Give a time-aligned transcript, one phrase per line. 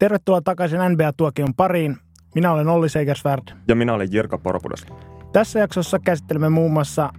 [0.00, 1.96] Tervetuloa takaisin NBA-tuokion pariin.
[2.34, 3.42] Minä olen Olli Segersvärd.
[3.68, 4.86] Ja minä olen Jirka Porpudas.
[5.32, 7.12] Tässä jaksossa käsittelemme muun muassa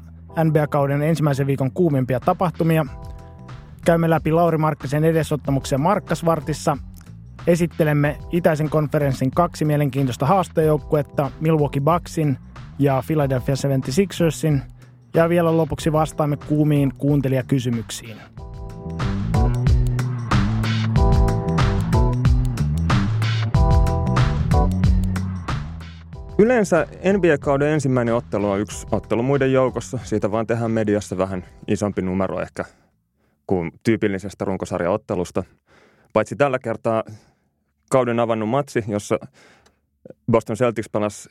[0.44, 2.86] NBA-kauden ensimmäisen viikon kuumimpia tapahtumia.
[3.86, 6.78] Käymme läpi Lauri Markkisen edesottamuksia Markkasvartissa.
[7.48, 12.38] Esittelemme itäisen konferenssin kaksi mielenkiintoista haastajoukkuetta, Milwaukee Bucksin
[12.80, 14.60] ja Philadelphia 76ersin.
[15.14, 18.18] Ja vielä lopuksi vastaamme kuumiin kuuntelijakysymyksiin.
[26.42, 30.00] Yleensä NBA-kauden ensimmäinen ottelu on yksi ottelu muiden joukossa.
[30.04, 32.66] Siitä vaan tehdään mediassa vähän isompi numero ehkä
[33.48, 35.44] kuin tyypillisestä runkosarjaottelusta.
[36.14, 37.04] Paitsi tällä kertaa
[37.92, 39.20] kauden avannut matsi, jossa
[40.32, 41.30] Boston Celtics pelasi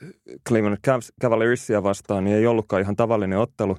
[0.48, 0.78] Cleveland
[1.22, 3.76] Cavaliersia vastaan, niin ei ollutkaan ihan tavallinen ottelu,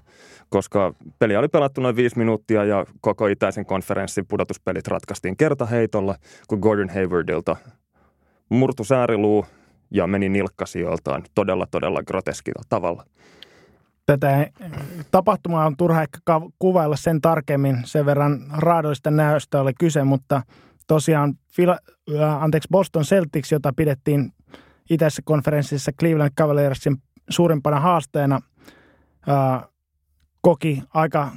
[0.49, 6.15] koska peli oli pelattu noin viisi minuuttia ja koko itäisen konferenssin pudotuspelit ratkaistiin kertaheitolla,
[6.47, 7.55] kun Gordon Haywardilta
[8.49, 9.45] murtu sääriluu
[9.91, 13.05] ja meni nilkkasijoiltaan todella, todella groteskilla tavalla.
[14.05, 14.47] Tätä
[15.11, 16.19] tapahtumaa on turha ehkä
[16.59, 20.41] kuvailla sen tarkemmin, sen verran raadoista näöstä oli kyse, mutta
[20.87, 21.33] tosiaan
[22.39, 24.33] anteeksi, Boston Celtics, jota pidettiin
[24.89, 26.97] itäisessä konferenssissa Cleveland Cavaliersin
[27.29, 28.39] suurimpana haasteena,
[30.41, 31.31] koki aika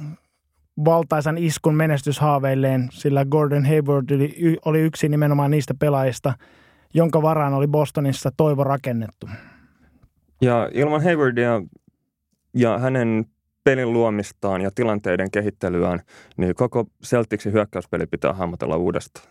[0.85, 4.05] valtaisan iskun menestyshaaveilleen, sillä Gordon Hayward
[4.65, 6.33] oli yksi nimenomaan niistä pelaajista–
[6.93, 9.29] jonka varaan oli Bostonissa toivo rakennettu.
[10.41, 11.61] Ja ilman Haywardia
[12.53, 13.25] ja hänen
[13.63, 15.99] pelin luomistaan ja tilanteiden kehittelyään,
[16.37, 19.25] niin koko Celticsin hyökkäyspeli pitää hahmotella uudestaan.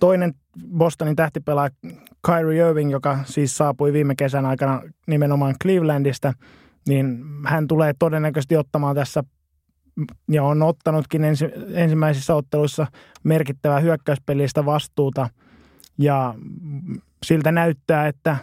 [0.00, 0.34] Toinen
[0.76, 1.70] Bostonin tähtipelaaja
[2.26, 6.32] Kyrie Irving, joka siis saapui viime kesän aikana nimenomaan Clevelandista,
[6.88, 9.24] niin hän tulee todennäköisesti ottamaan tässä
[10.30, 12.86] ja on ottanutkin ensi, ensimmäisissä otteluissa
[13.24, 15.28] merkittävää hyökkäyspelistä vastuuta–
[15.98, 16.34] ja
[17.22, 18.36] siltä näyttää, että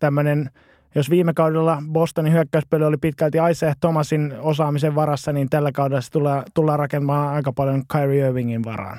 [0.00, 0.50] tämmöinen,
[0.94, 6.10] jos viime kaudella Bostonin hyökkäyspeli oli pitkälti Isaiah Thomasin osaamisen varassa, niin tällä kaudella se
[6.10, 8.98] tulee, tullaan rakentamaan aika paljon Kyrie Irvingin varaan.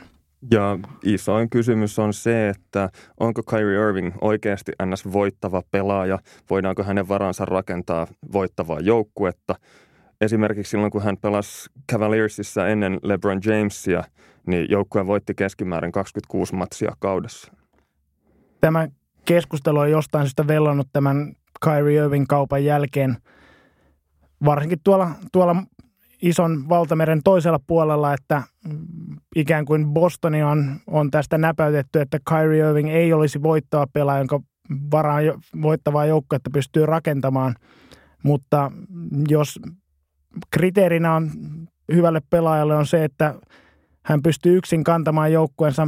[0.51, 2.89] Ja isoin kysymys on se, että
[3.19, 5.13] onko Kyrie Irving oikeasti ns.
[5.13, 6.19] voittava pelaaja,
[6.50, 9.56] voidaanko hänen varansa rakentaa voittavaa joukkuetta.
[10.22, 14.03] Esimerkiksi silloin, kun hän pelasi Cavaliersissa ennen LeBron Jamesia,
[14.47, 17.62] niin joukkue voitti keskimäärin 26 matsia kaudessa
[18.63, 18.88] tämä
[19.25, 23.18] keskustelu on jostain syystä vellannut tämän Kyrie Irving kaupan jälkeen,
[24.46, 25.56] varsinkin tuolla, tuolla
[26.22, 28.44] ison valtameren toisella puolella, että
[29.35, 34.40] ikään kuin Bostoni on, on tästä näpäytetty, että Kyrie Irving ei olisi voittava pelaaja, jonka
[34.91, 35.24] varaan
[35.62, 37.56] voittavaa joukkuetta pystyy rakentamaan.
[38.24, 38.72] Mutta
[39.28, 39.59] jos
[40.51, 41.31] kriteerinä on
[41.94, 43.35] hyvälle pelaajalle on se, että
[44.06, 45.88] hän pystyy yksin kantamaan joukkueensa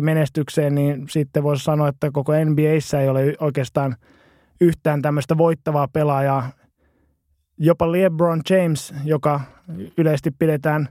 [0.00, 3.96] menestykseen, niin sitten voisi sanoa, että koko NBAissä ei ole oikeastaan
[4.60, 6.50] yhtään tämmöistä voittavaa pelaajaa.
[7.58, 9.40] Jopa LeBron James, joka
[9.98, 10.88] yleisesti pidetään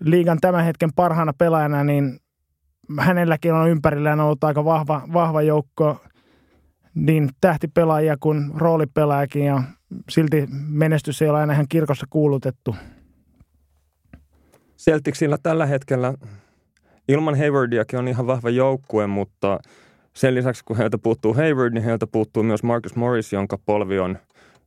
[0.00, 2.20] liigan tämän hetken parhaana pelaajana, niin
[2.98, 6.00] hänelläkin on ympärillään ollut aika vahva, vahva joukko
[6.94, 9.62] niin tähtipelaajia kuin roolipelaajakin ja
[10.08, 12.76] silti menestys ei ole aina ihan kirkossa kuulutettu.
[14.78, 16.14] Celticsilla tällä hetkellä
[17.10, 19.58] ilman Haywardiakin on ihan vahva joukkue, mutta
[20.14, 24.18] sen lisäksi kun heiltä puuttuu Hayward, niin heiltä puuttuu myös Marcus Morris, jonka polvi on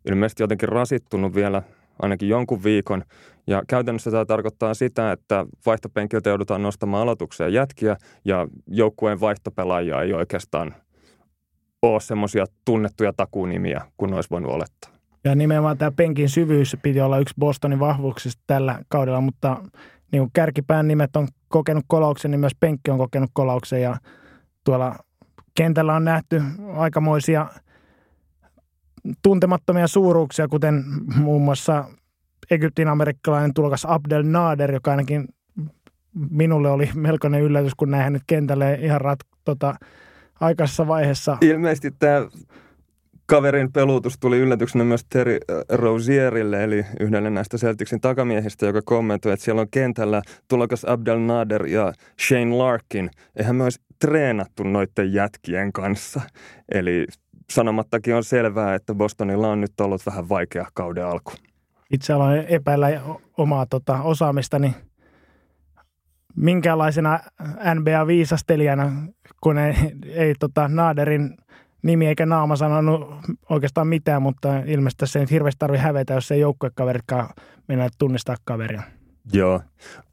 [0.09, 1.61] ilmeisesti jotenkin rasittunut vielä
[2.01, 3.03] ainakin jonkun viikon.
[3.47, 10.13] Ja käytännössä tämä tarkoittaa sitä, että vaihtopenkiltä joudutaan nostamaan aloitukseen jätkiä ja joukkueen vaihtopelaajia ei
[10.13, 10.75] oikeastaan
[11.81, 14.91] ole semmoisia tunnettuja takunimiä kuin olisi voinut olettaa.
[15.23, 19.57] Ja nimenomaan tämä penkin syvyys piti olla yksi Bostonin vahvuuksista tällä kaudella, mutta
[20.13, 23.97] niin kuin kärkipään nimet on kokenut kolauksen, niin myös penkki on kokenut kolauksen ja
[24.63, 24.95] tuolla
[25.55, 26.41] kentällä on nähty
[26.75, 27.47] aikamoisia
[29.23, 30.83] tuntemattomia suuruuksia, kuten
[31.15, 31.85] muun muassa
[32.51, 35.27] Egyptin amerikkalainen tulokas Abdel Nader, joka ainakin
[36.29, 39.75] minulle oli melkoinen yllätys, kun näin hänet kentälle ihan rat, tota,
[40.39, 41.37] aikaisessa vaiheessa.
[41.41, 42.27] Ilmeisesti tämä
[43.25, 49.33] kaverin peluutus tuli yllätyksenä myös Terry äh, Rozierille, eli yhdelle näistä Celticsin takamiehistä, joka kommentoi,
[49.33, 51.93] että siellä on kentällä tulokas Abdel Nader ja
[52.27, 53.09] Shane Larkin.
[53.35, 56.21] Eihän myös treenattu noiden jätkien kanssa.
[56.71, 57.05] Eli
[57.51, 61.31] sanomattakin on selvää, että Bostonilla on nyt ollut vähän vaikea kauden alku.
[61.91, 62.87] Itse aloin epäillä
[63.37, 64.75] omaa tota, osaamistani
[66.35, 67.19] minkälaisena
[67.75, 68.91] NBA-viisastelijana,
[69.41, 69.73] kun ei,
[70.13, 71.37] ei tota, Naderin–
[71.83, 73.15] nimi eikä naama sanonut
[73.49, 77.29] oikeastaan mitään, mutta ilmeisesti se ei hirveästi tarvitse hävetä, jos ei joukkuekaveritkaan
[77.67, 78.81] mennä tunnistaa kaveria.
[79.33, 79.61] Joo.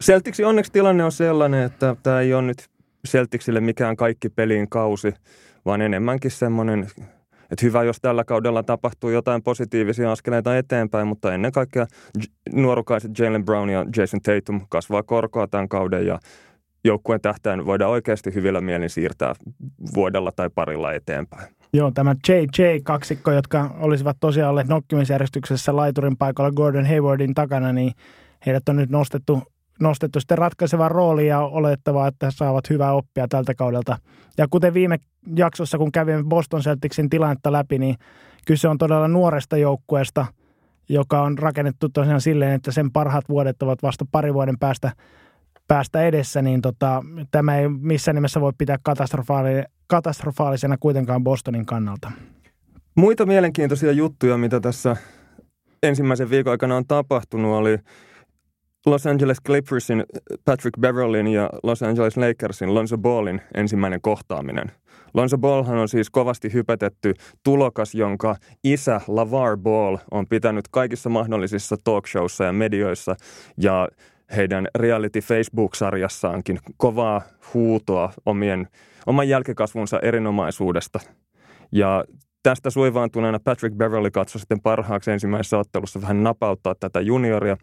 [0.05, 2.69] Celticsin onneksi tilanne on sellainen, että tämä ei ole nyt
[3.09, 5.15] Celticsille mikään kaikki peliin kausi,
[5.67, 6.87] vaan enemmänkin semmoinen,
[7.51, 11.87] että hyvä, jos tällä kaudella tapahtuu jotain positiivisia askeleita eteenpäin, mutta ennen kaikkea
[12.53, 16.19] nuorukaiset Jalen Brown ja Jason Tatum kasvaa korkoa tämän kauden ja
[16.85, 19.35] joukkueen tähtäin voidaan oikeasti hyvillä mielin siirtää
[19.95, 21.60] vuodella tai parilla eteenpäin.
[21.73, 27.93] Joo, tämä JJ-kaksikko, jotka olisivat tosiaan olleet nokkimisjärjestyksessä laiturin paikalla Gordon Haywardin takana, niin
[28.47, 29.43] heidät on nyt nostettu,
[29.81, 33.99] nostettu sitten ratkaisevaan rooliin ja olettavaa, että saavat hyvää oppia tältä kaudelta.
[34.39, 34.99] Ja kuten viime
[35.37, 37.97] jaksossa, kun kävimme Boston Celticsin tilannetta läpi, niin
[38.47, 40.27] kyse on todella nuoresta joukkueesta,
[40.89, 44.93] joka on rakennettu tosiaan silleen, että sen parhaat vuodet ovat vasta pari vuoden päästä
[45.71, 49.51] päästä edessä, niin tota, tämä ei missään nimessä voi pitää katastrofaali,
[49.87, 52.13] katastrofaalisena kuitenkaan Bostonin kannalta.
[52.95, 54.97] Muita mielenkiintoisia juttuja, mitä tässä
[55.83, 57.79] ensimmäisen viikon aikana on tapahtunut, oli
[58.87, 60.05] Los Angeles Clippersin
[60.45, 64.73] Patrick Beverlin ja Los Angeles Lakersin Lonzo Ballin ensimmäinen kohtaaminen.
[65.15, 71.77] Lonzo Ballhan on siis kovasti hypetetty tulokas, jonka isä LaVar Ball on pitänyt kaikissa mahdollisissa
[71.85, 73.17] talkshowissa ja medioissa
[73.59, 73.89] ja
[74.37, 77.23] heidän reality Facebook-sarjassaankin kovaa
[77.55, 78.69] huutoa omien,
[79.07, 81.01] oman jälkikasvunsa erinomaisuudesta.
[81.73, 82.05] Ja
[82.43, 87.57] tästä suivaantuneena Patrick Beverly katsoi sitten parhaaksi ensimmäisessä ottelussa vähän napauttaa tätä junioria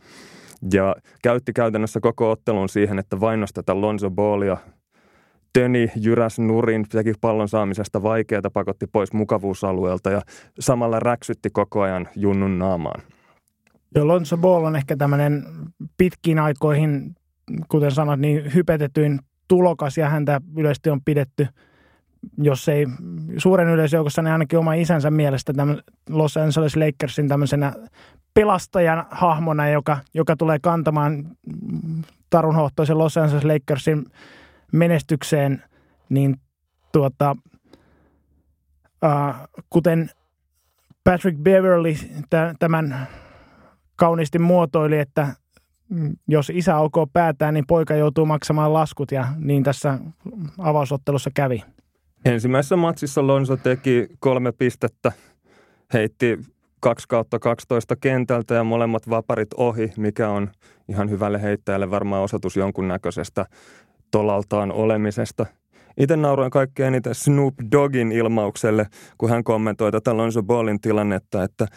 [0.73, 4.57] ja käytti käytännössä koko ottelun siihen, että vainosi tätä Lonzo Ballia.
[5.53, 10.21] Töni jyräs nurin, teki pallon saamisesta vaikeaa, pakotti pois mukavuusalueelta ja
[10.59, 13.01] samalla räksytti koko ajan junnun naamaan.
[13.95, 15.43] Joo, Lonzo Ball on ehkä tämmöinen
[15.97, 17.15] pitkiin aikoihin,
[17.67, 21.47] kuten sanot, niin hypetetyin tulokas ja häntä yleisesti on pidetty,
[22.37, 22.87] jos ei
[23.37, 27.73] suuren yleisjoukossa, niin ainakin oma isänsä mielestä tämän Los Angeles Lakersin tämmöisenä
[28.33, 31.25] pelastajan hahmona, joka, joka tulee kantamaan
[32.29, 34.05] tarunhohtoisen Los Angeles Lakersin
[34.71, 35.63] menestykseen,
[36.09, 36.35] niin
[36.91, 37.35] tuota,
[39.05, 39.35] äh,
[39.69, 40.09] kuten
[41.03, 41.93] Patrick Beverly
[42.59, 43.07] tämän
[43.97, 45.27] kauniisti muotoili, että
[46.27, 49.99] jos isä alkoi päätään, niin poika joutuu maksamaan laskut ja niin tässä
[50.57, 51.63] avausottelussa kävi.
[52.25, 55.11] Ensimmäisessä matsissa Lonso teki kolme pistettä,
[55.93, 56.39] heitti
[56.79, 60.49] 2 kautta 12 kentältä ja molemmat vaparit ohi, mikä on
[60.89, 63.45] ihan hyvälle heittäjälle varmaan osoitus jonkunnäköisestä
[64.11, 65.45] tolaltaan olemisesta.
[65.97, 68.85] Itse nauroin kaikkein eniten Snoop Doggin ilmaukselle,
[69.17, 71.67] kun hän kommentoi tätä Lonzo Ballin tilannetta, että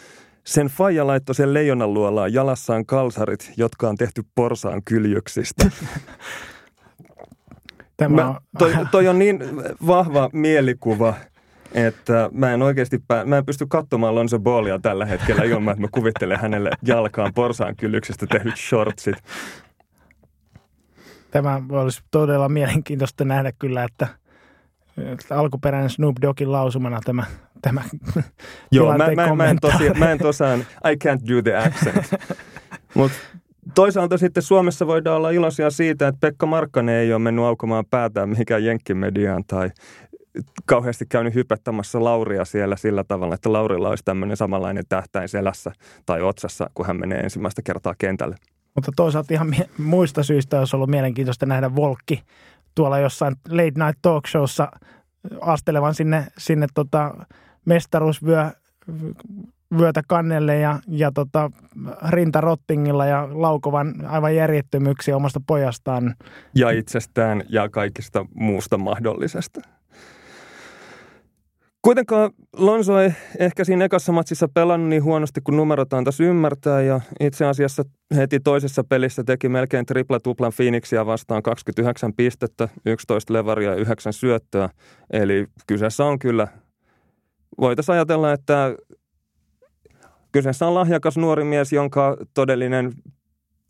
[0.43, 5.69] sen faija laittoi sen leijonan luolaan jalassaan kalsarit, jotka on tehty porsaan kyljyksistä.
[7.97, 8.33] Tämä on...
[8.33, 9.39] Mä, toi, toi on niin
[9.87, 11.13] vahva mielikuva,
[11.73, 15.81] että mä en oikeasti pää, mä en pysty katsomaan Lonzo Ballia tällä hetkellä ilman, että
[15.81, 19.15] mä kuvittelen hänelle jalkaan porsaan kyljyksestä tehdyt shortsit.
[21.31, 24.07] Tämä olisi todella mielenkiintoista nähdä kyllä, että
[25.29, 27.23] alkuperäinen Snoop Doggin lausumana tämä,
[27.61, 27.83] tämä
[28.71, 32.21] Joo, mä, mä, mä, en tosi, mä en tosaan, I can't do the accent.
[32.95, 33.17] Mutta
[33.75, 38.29] toisaalta sitten Suomessa voidaan olla iloisia siitä, että Pekka Markkanen ei ole mennyt aukomaan päätään
[38.29, 39.69] mihinkään jenkkimediaan tai
[40.65, 45.71] kauheasti käynyt hypettämässä Lauria siellä sillä tavalla, että Laurilla olisi tämmöinen samanlainen tähtäin selässä
[46.05, 48.35] tai otsassa, kun hän menee ensimmäistä kertaa kentälle.
[48.75, 52.23] Mutta toisaalta ihan muista syistä olisi ollut mielenkiintoista nähdä Volkki
[52.75, 54.71] tuolla jossain late night talk showssa
[55.41, 57.25] astelevan sinne, sinne tota
[57.65, 58.51] mestaruusvyö
[59.79, 61.51] vyötä kannelle ja, ja tota,
[62.09, 66.15] rintarottingilla ja laukovan aivan järjettömyyksiä omasta pojastaan.
[66.55, 69.61] Ja itsestään ja kaikista muusta mahdollisesta.
[71.81, 77.01] Kuitenkaan Lonzo ei ehkä siinä ekassa matsissa pelannut niin huonosti kuin numerot antaisi ymmärtää ja
[77.19, 77.83] itse asiassa
[78.15, 84.69] heti toisessa pelissä teki melkein tripla-tuplan Phoenixia vastaan 29 pistettä, 11 levaria ja 9 syöttöä.
[85.13, 86.47] Eli kyseessä on kyllä,
[87.59, 88.75] voitaisiin ajatella, että
[90.31, 92.91] kyseessä on lahjakas nuori mies, jonka todellinen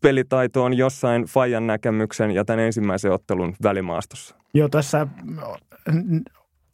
[0.00, 4.36] pelitaito on jossain Fajan näkemyksen ja tämän ensimmäisen ottelun välimaastossa.
[4.54, 5.06] Joo, tässä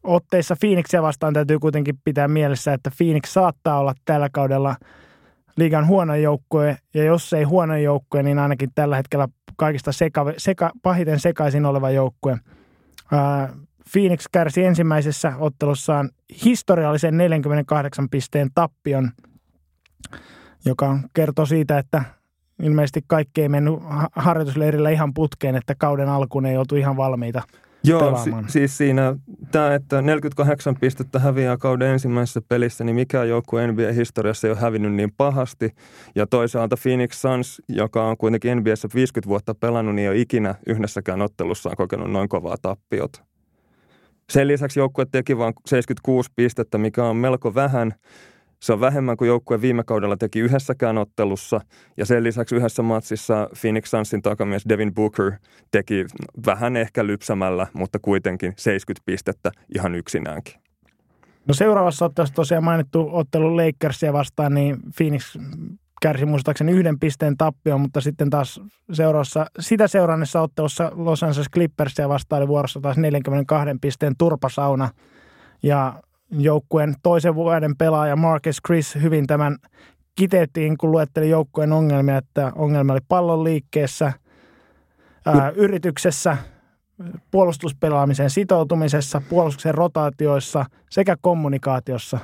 [0.09, 4.77] otteissa Phoenixia vastaan täytyy kuitenkin pitää mielessä, että Phoenix saattaa olla tällä kaudella
[5.57, 10.71] liigan huono joukkue, ja jos ei huono joukkue, niin ainakin tällä hetkellä kaikista seka, seka,
[10.83, 12.39] pahiten sekaisin oleva joukkue.
[13.93, 16.11] Phoenix kärsi ensimmäisessä ottelussaan
[16.45, 19.11] historiallisen 48 pisteen tappion,
[20.65, 22.03] joka kertoo siitä, että
[22.63, 23.75] ilmeisesti kaikki ei mennyt
[24.13, 27.43] harjoitusleirillä ihan putkeen, että kauden alkuun ei oltu ihan valmiita–
[27.85, 29.17] Joo, si- siis siinä
[29.51, 34.95] tämä, että 48 pistettä häviää kauden ensimmäisessä pelissä, niin mikä joukkue NBA-historiassa ei ole hävinnyt
[34.95, 35.75] niin pahasti.
[36.15, 40.55] Ja toisaalta Phoenix Suns, joka on kuitenkin NBAssä 50 vuotta pelannut, niin ei ole ikinä
[40.67, 43.21] yhdessäkään ottelussaan kokenut noin kovaa tappiota.
[44.31, 47.95] Sen lisäksi joukkue teki vain 76 pistettä, mikä on melko vähän.
[48.61, 51.61] Se on vähemmän kuin joukkue viime kaudella teki yhdessäkään ottelussa.
[51.97, 55.33] Ja sen lisäksi yhdessä matsissa Phoenix Sunsin takamies Devin Booker
[55.71, 56.07] teki
[56.47, 60.55] vähän ehkä lypsämällä, mutta kuitenkin 70 pistettä ihan yksinäänkin.
[61.49, 65.37] No seuraavassa ottelussa tosiaan mainittu ottelu Lakersia vastaan, niin Phoenix
[66.03, 68.61] kärsi muistaakseni yhden pisteen tappio, mutta sitten taas
[68.93, 74.89] seuraavassa, sitä seurannessa ottelussa Los Angeles Clippersia vastaan oli vuorossa taas 42 pisteen turpasauna.
[75.63, 79.57] Ja joukkueen toisen vuoden pelaaja Marcus Chris hyvin tämän
[80.17, 84.13] kiteyttiin, kun luetteli joukkueen ongelmia, että ongelma oli pallon liikkeessä,
[85.27, 86.37] ää, yrityksessä,
[87.31, 92.19] puolustuspelaamisen sitoutumisessa, puolustuksen rotaatioissa sekä kommunikaatiossa.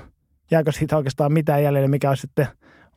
[0.51, 2.47] Jääkö siitä oikeastaan mitään jäljelle, mikä on sitten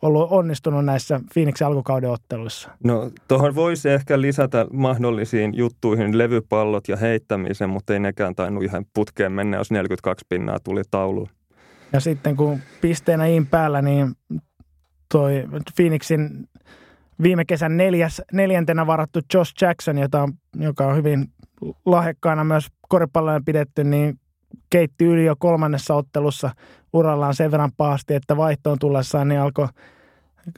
[0.02, 2.70] ollut onnistunut näissä Phoenixin alkukauden otteluissa?
[2.84, 8.86] No tuohon voisi ehkä lisätä mahdollisiin juttuihin levypallot ja heittämisen, mutta ei nekään tainnut ihan
[8.94, 11.30] putkeen mennä, jos 42 pinnaa tuli tauluun.
[11.94, 14.14] Ja sitten kun pisteenä in päällä, niin
[15.12, 15.44] toi
[15.76, 16.50] Phoenixin
[17.24, 21.26] viime kesän neljäs, neljäntenä varattu Josh Jackson, jota on, joka on hyvin
[21.86, 24.20] lahjakkaana myös koripalloja pidetty, niin
[24.70, 26.50] keitti yli jo kolmannessa ottelussa
[26.94, 29.68] urallaan sen verran pahasti, että vaihtoon tullessaan niin alkoi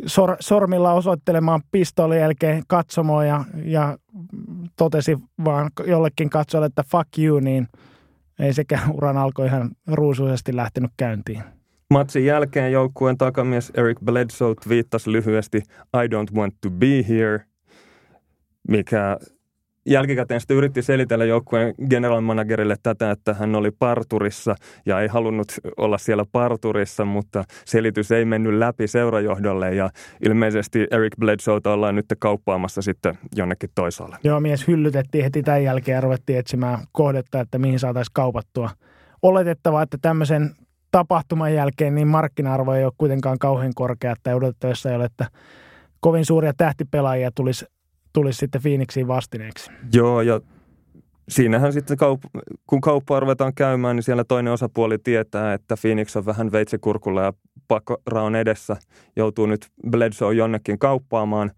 [0.06, 3.98] sor, sormilla osoittelemaan pistoolin jälkeen katsomoa ja, ja
[4.78, 7.68] totesi vaan jollekin katsojalle, että fuck you, niin
[8.40, 11.44] ei sekään uran alkoi ihan ruusuisesti lähtenyt käyntiin.
[11.90, 15.58] Matsin jälkeen joukkueen takamies Eric Bledsoe viittasi lyhyesti
[16.04, 17.46] I don't want to be here,
[18.68, 19.18] mikä
[19.86, 24.56] jälkikäteen sitten yritti selitellä joukkueen general managerille tätä, että hän oli parturissa
[24.86, 29.90] ja ei halunnut olla siellä parturissa, mutta selitys ei mennyt läpi seurajohdolle ja
[30.26, 34.18] ilmeisesti Eric Bledsoe ollaan nyt kauppaamassa sitten jonnekin toisaalle.
[34.24, 38.70] Joo, mies hyllytettiin heti tämän jälkeen ja ruvettiin etsimään kohdetta, että mihin saataisiin kaupattua.
[39.22, 40.52] Oletettavaa, että tämmöisen
[40.92, 45.26] tapahtuman jälkeen niin markkina-arvo ei ole kuitenkaan kauhean korkea, että odotettavissa ei ole, että
[46.00, 47.66] kovin suuria tähtipelaajia tulisi
[48.14, 49.72] tulisi sitten Phoenixiin vastineeksi.
[49.94, 50.42] Joo, ja
[51.30, 56.26] siinähän sitten, kaup- kun kauppaa ruvetaan käymään, niin siellä toinen osapuoli tietää, että Phoenix on
[56.26, 57.34] vähän veitsikurkulla ja
[57.68, 58.78] pakkoraon edessä.
[59.16, 61.52] Joutuu nyt Bledsoe jonnekin kauppaamaan.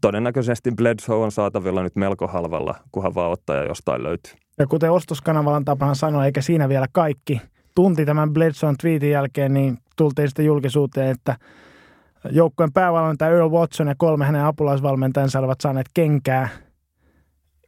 [0.00, 4.32] Todennäköisesti Bledsoe on saatavilla nyt melko halvalla, kunhan vaan ottaja jostain löytyy.
[4.58, 7.40] Ja kuten ostoskanavan tapana sanoa, eikä siinä vielä kaikki.
[7.74, 11.36] Tunti tämän Bledsoen tweetin jälkeen, niin tultiin sitten julkisuuteen, että–
[12.30, 16.48] Joukkueen päävalmentaja Earl Watson ja kolme hänen apulaisvalmentajansa olivat saaneet kenkää.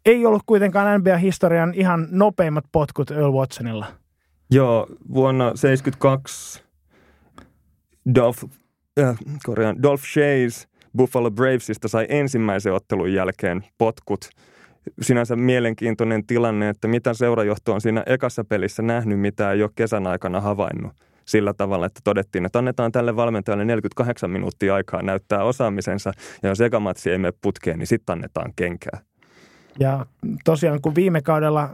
[0.07, 3.87] Ei ollut kuitenkaan NBA-historian ihan nopeimmat potkut Earl Watsonilla.
[4.51, 6.63] Joo, vuonna 1972
[8.15, 8.45] Dolph,
[9.01, 9.17] äh,
[9.83, 14.31] Dolph Shays Buffalo Bravesista sai ensimmäisen ottelun jälkeen potkut.
[15.01, 20.07] Sinänsä mielenkiintoinen tilanne, että mitä seurajohto on siinä ekassa pelissä nähnyt, mitä ei ole kesän
[20.07, 20.93] aikana havainnut
[21.33, 26.13] sillä tavalla, että todettiin, että annetaan tälle valmentajalle 48 minuuttia aikaa näyttää osaamisensa,
[26.43, 29.01] ja jos ekamatsi ei mene putkeen, niin sitten annetaan kenkää.
[29.79, 30.07] Ja
[30.45, 31.71] tosiaan, kun viime kaudella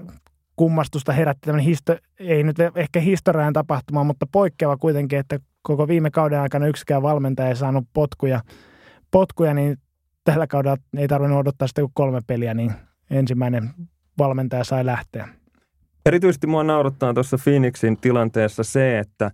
[0.57, 6.11] kummastusta herätti tämmöinen, histo- ei nyt ehkä historian tapahtuma, mutta poikkeava kuitenkin, että koko viime
[6.11, 8.41] kauden aikana yksikään valmentaja ei saanut potkuja,
[9.11, 9.77] potkuja niin
[10.25, 12.73] tällä kaudella ei tarvinnut odottaa sitä kuin kolme peliä, niin
[13.11, 13.71] ensimmäinen
[14.19, 15.29] valmentaja sai lähteä.
[16.07, 19.31] Erityisesti mua naurattaa tuossa Phoenixin tilanteessa se, että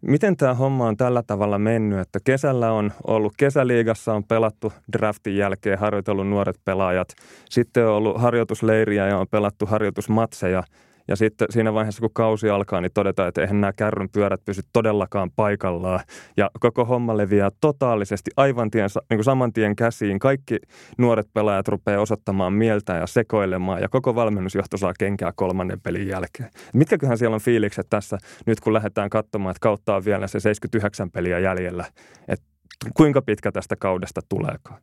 [0.00, 5.36] miten tämä homma on tällä tavalla mennyt, että kesällä on ollut, kesäliigassa on pelattu draftin
[5.36, 7.08] jälkeen, harjoitellut nuoret pelaajat,
[7.50, 10.62] sitten on ollut harjoitusleiriä ja on pelattu harjoitusmatseja–
[11.08, 14.62] ja sitten siinä vaiheessa, kun kausi alkaa, niin todetaan, että eihän nämä kärryn pyörät pysy
[14.72, 16.00] todellakaan paikallaan.
[16.36, 20.18] Ja koko homma leviää totaalisesti aivan tien, niin kuin saman tien käsiin.
[20.18, 20.58] Kaikki
[20.98, 23.80] nuoret pelaajat rupeaa osoittamaan mieltä ja sekoilemaan.
[23.80, 26.50] Ja koko valmennusjohto saa kenkää kolmannen pelin jälkeen.
[26.74, 31.10] Mitkäköhän siellä on fiilikset tässä, nyt kun lähdetään katsomaan, että kautta on vielä se 79
[31.10, 31.84] peliä jäljellä.
[32.28, 32.46] Että
[32.94, 34.80] kuinka pitkä tästä kaudesta tuleekaan?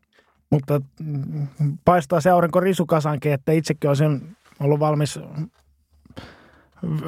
[0.50, 1.48] Mutta mm,
[1.84, 5.20] paistaa se aurinko risukasankin, että itsekin olisin ollut valmis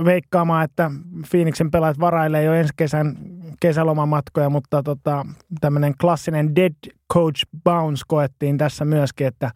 [0.04, 0.90] veikkaamaan, että
[1.30, 3.16] Phoenixin pelaajat varailee jo ensi kesän
[3.60, 5.26] kesälomamatkoja, mutta tota,
[5.60, 6.74] tämmöinen klassinen dead
[7.12, 9.50] coach bounce koettiin tässä myöskin, että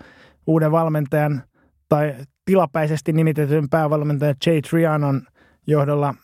[0.47, 1.43] uuden valmentajan
[1.89, 2.15] tai
[2.45, 5.23] tilapäisesti nimitetyn päävalmentajan Jay Trianon
[5.67, 6.15] johdolla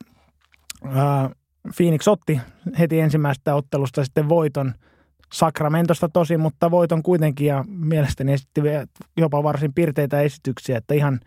[0.84, 1.30] ää,
[1.76, 2.40] Phoenix otti
[2.78, 4.74] heti ensimmäisestä ottelusta sitten voiton
[5.32, 8.60] Sacramentosta tosi, mutta voiton kuitenkin ja mielestäni esitti
[9.16, 11.20] jopa varsin pirteitä esityksiä, että ihan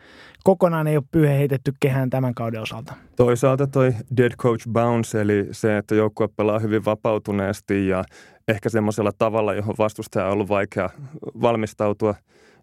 [0.44, 2.94] kokonaan ei ole pyyhe heitetty kehään tämän kauden osalta.
[3.16, 8.04] Toisaalta toi dead coach bounce, eli se, että joukkue pelaa hyvin vapautuneesti ja
[8.48, 10.90] ehkä semmoisella tavalla, johon vastustaja on ollut vaikea
[11.42, 12.16] valmistautua,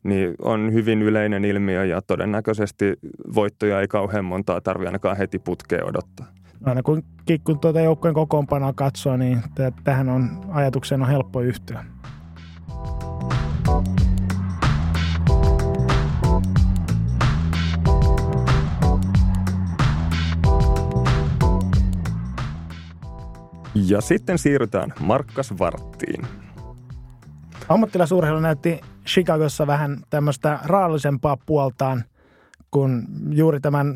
[0.02, 2.96] niin on hyvin yleinen ilmiö ja todennäköisesti
[3.34, 7.02] voittoja ei kauhean montaa tarvitse ainakaan heti putkeen odottaa aina kun,
[7.44, 11.84] kun tuota joukkojen kokoonpanoa katsoo, niin t- tähän on ajatukseen on helppo yhtyä.
[23.74, 26.26] Ja sitten siirrytään Markkas Varttiin.
[27.68, 32.04] Ammattilaisurheilu näytti Chicagossa vähän tämmöistä raallisempaa puoltaan,
[32.70, 33.94] kun juuri tämän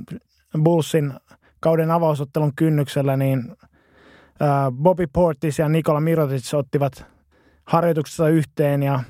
[0.63, 1.13] Bullsin
[1.63, 3.57] kauden avausottelun kynnyksellä, niin
[4.83, 7.07] Bobby Portis ja Nikola Mirotic ottivat
[7.65, 9.01] harjoituksessa yhteen ja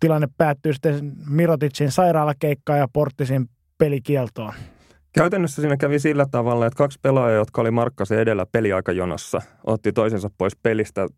[0.00, 4.52] tilanne päättyi sitten Miroticin sairaalakeikkaan ja Portisin pelikieltoon.
[5.12, 10.30] Käytännössä siinä kävi sillä tavalla, että kaksi pelaajaa, jotka oli Markkasen edellä peliaikajonossa, otti toisensa
[10.38, 11.08] pois pelistä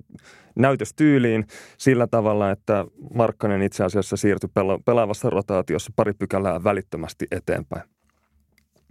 [0.56, 1.44] näytöstyyliin
[1.78, 4.50] sillä tavalla, että Markkanen itse asiassa siirtyi
[4.84, 7.82] pelaavassa rotaatiossa pari pykälää välittömästi eteenpäin.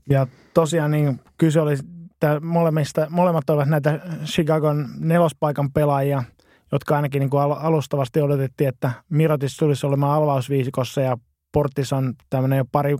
[0.10, 1.74] Ja tosiaan niin kyse oli,
[2.12, 6.24] että molemmista, molemmat olivat näitä Chicagon nelospaikan pelaajia,
[6.72, 11.18] jotka ainakin niin kuin alustavasti odotettiin, että Mirotis tulisi olemaan alvausviisikossa ja
[11.52, 12.96] Portis on tämmöinen jo pari,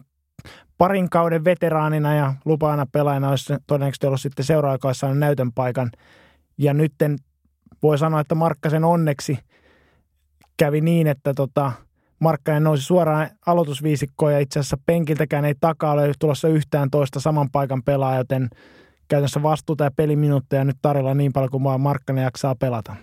[0.78, 5.92] parin kauden veteraanina ja lupaana pelaajana olisi todennäköisesti ollut sitten seuraavaksi näytön paikan.
[6.58, 7.18] Ja nytten
[7.84, 9.40] voi sanoa, että Markkasen onneksi
[10.58, 11.72] kävi niin, että tota,
[12.22, 17.50] Markkanen nousi suoraan aloitusviisikkoon ja itse asiassa penkiltäkään ei takaa ole tulossa yhtään toista saman
[17.52, 18.50] paikan pelaa, joten
[19.08, 22.96] käytännössä vastuuta ja peliminuutteja nyt tarjolla niin paljon kuin vaan Markkanen jaksaa pelata.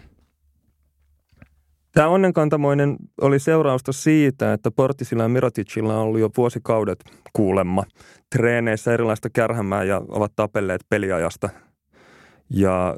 [1.93, 6.99] Tämä onnenkantamoinen oli seurausta siitä, että Portisilla ja Miroticilla on ollut jo vuosikaudet
[7.33, 7.85] kuulemma
[8.37, 11.49] treeneissä erilaista kärhämää ja ovat tapelleet peliajasta.
[12.51, 12.97] Ja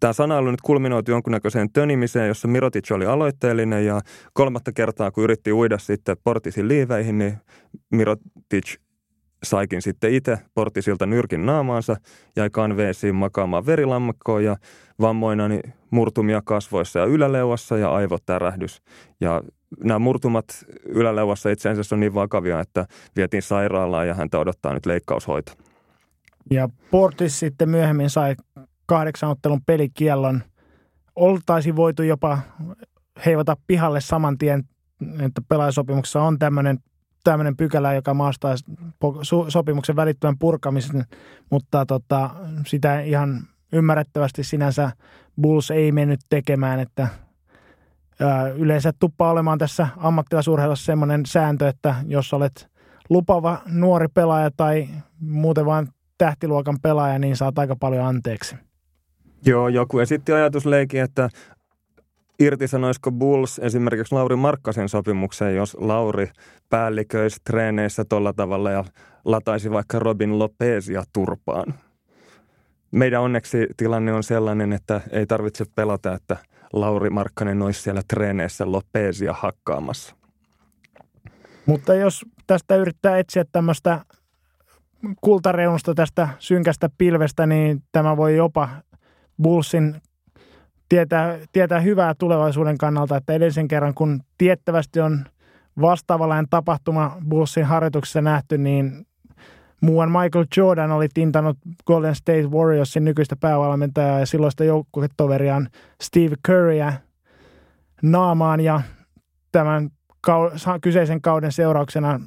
[0.00, 4.00] tämä sanailu nyt kulminoitu jonkunnäköiseen tönimiseen, jossa Mirotic oli aloitteellinen ja
[4.32, 7.38] kolmatta kertaa, kun yritti uida sitten Portisin liiveihin, niin
[7.92, 8.76] Mirotic
[9.42, 11.96] saikin sitten itse Portisilta nyrkin naamaansa,
[12.36, 14.56] jäi kanveesiin makaamaan verilammakkoon ja
[15.00, 18.82] vammoina niin murtumia kasvoissa ja yläleuassa ja aivotärähdys.
[19.20, 19.42] Ja
[19.84, 20.44] nämä murtumat
[20.84, 22.86] yläleuassa itse asiassa on niin vakavia, että
[23.16, 25.52] vietiin sairaalaan ja häntä odottaa nyt leikkaushoito.
[26.50, 28.34] Ja Portis sitten myöhemmin sai
[28.86, 30.42] kahdeksan ottelun pelikiellon.
[31.16, 32.38] Oltaisi voitu jopa
[33.26, 34.64] heivata pihalle saman tien,
[35.20, 36.78] että pelaajasopimuksessa on tämmöinen
[37.24, 38.54] tämmöinen pykälä, joka maastaa
[39.48, 41.04] sopimuksen välittömän purkamisen,
[41.50, 42.30] mutta tota,
[42.66, 44.90] sitä ihan ymmärrettävästi sinänsä
[45.40, 47.08] Bulls ei mennyt tekemään, että
[48.56, 52.68] yleensä tuppaa olemaan tässä ammattilaisurheilussa semmoinen sääntö, että jos olet
[53.10, 54.88] lupava nuori pelaaja tai
[55.20, 58.56] muuten vain tähtiluokan pelaaja, niin saat aika paljon anteeksi.
[59.46, 61.28] Joo, joku esitti ajatusleikin, että
[62.38, 66.30] irtisanoisiko Bulls esimerkiksi Lauri Markkasen sopimukseen, jos Lauri
[66.70, 68.84] päälliköisi treeneissä tuolla tavalla ja
[69.24, 71.74] lataisi vaikka Robin Lopezia turpaan.
[72.90, 76.36] Meidän onneksi tilanne on sellainen, että ei tarvitse pelata, että
[76.72, 80.16] Lauri Markkanen olisi siellä treeneissä Lopezia hakkaamassa.
[81.66, 84.04] Mutta jos tästä yrittää etsiä tämmöistä
[85.20, 88.68] kultareunusta tästä synkästä pilvestä, niin tämä voi jopa
[89.42, 90.02] Bullsin
[90.88, 95.24] tietää, tietää hyvää tulevaisuuden kannalta, että edellisen kerran kun tiettävästi on
[95.80, 99.06] vastaavallainen tapahtuma Bullsin harjoituksessa nähty, niin
[99.80, 105.68] muuan Michael Jordan oli tintanut Golden State Warriorsin nykyistä päävalmentajaa ja silloista joukkuetoveriaan
[106.02, 106.92] Steve Curryä
[108.02, 108.80] naamaan ja
[109.52, 109.90] tämän
[110.80, 112.20] kyseisen kauden seurauksena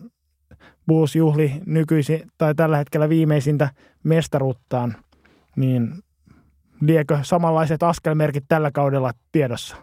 [0.87, 3.69] Bulls juhli nykyisi tai tällä hetkellä viimeisintä
[4.03, 4.95] mestaruuttaan,
[5.55, 5.93] niin
[6.81, 9.75] liekö samanlaiset askelmerkit tällä kaudella tiedossa?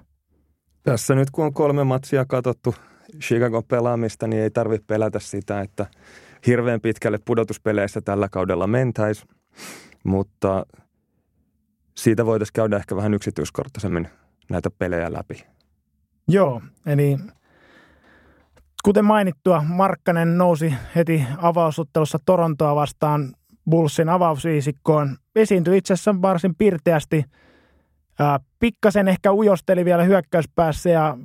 [0.82, 2.74] Tässä nyt kun on kolme matsia katsottu
[3.20, 5.86] Chicagon pelaamista, niin ei tarvitse pelätä sitä, että
[6.46, 9.26] hirveän pitkälle pudotuspeleissä tällä kaudella mentäisi,
[10.04, 10.66] mutta
[11.96, 14.08] siitä voitaisiin käydä ehkä vähän yksityiskorttaisemmin
[14.50, 15.46] näitä pelejä läpi.
[16.28, 17.18] Joo, eli
[18.84, 23.34] kuten mainittua, Markkanen nousi heti avausottelussa Torontoa vastaan
[23.70, 25.16] Bullsin avausviisikkoon.
[25.36, 27.24] Esiintyi itse asiassa varsin pirteästi.
[28.58, 31.18] Pikkasen ehkä ujosteli vielä hyökkäyspäässä ja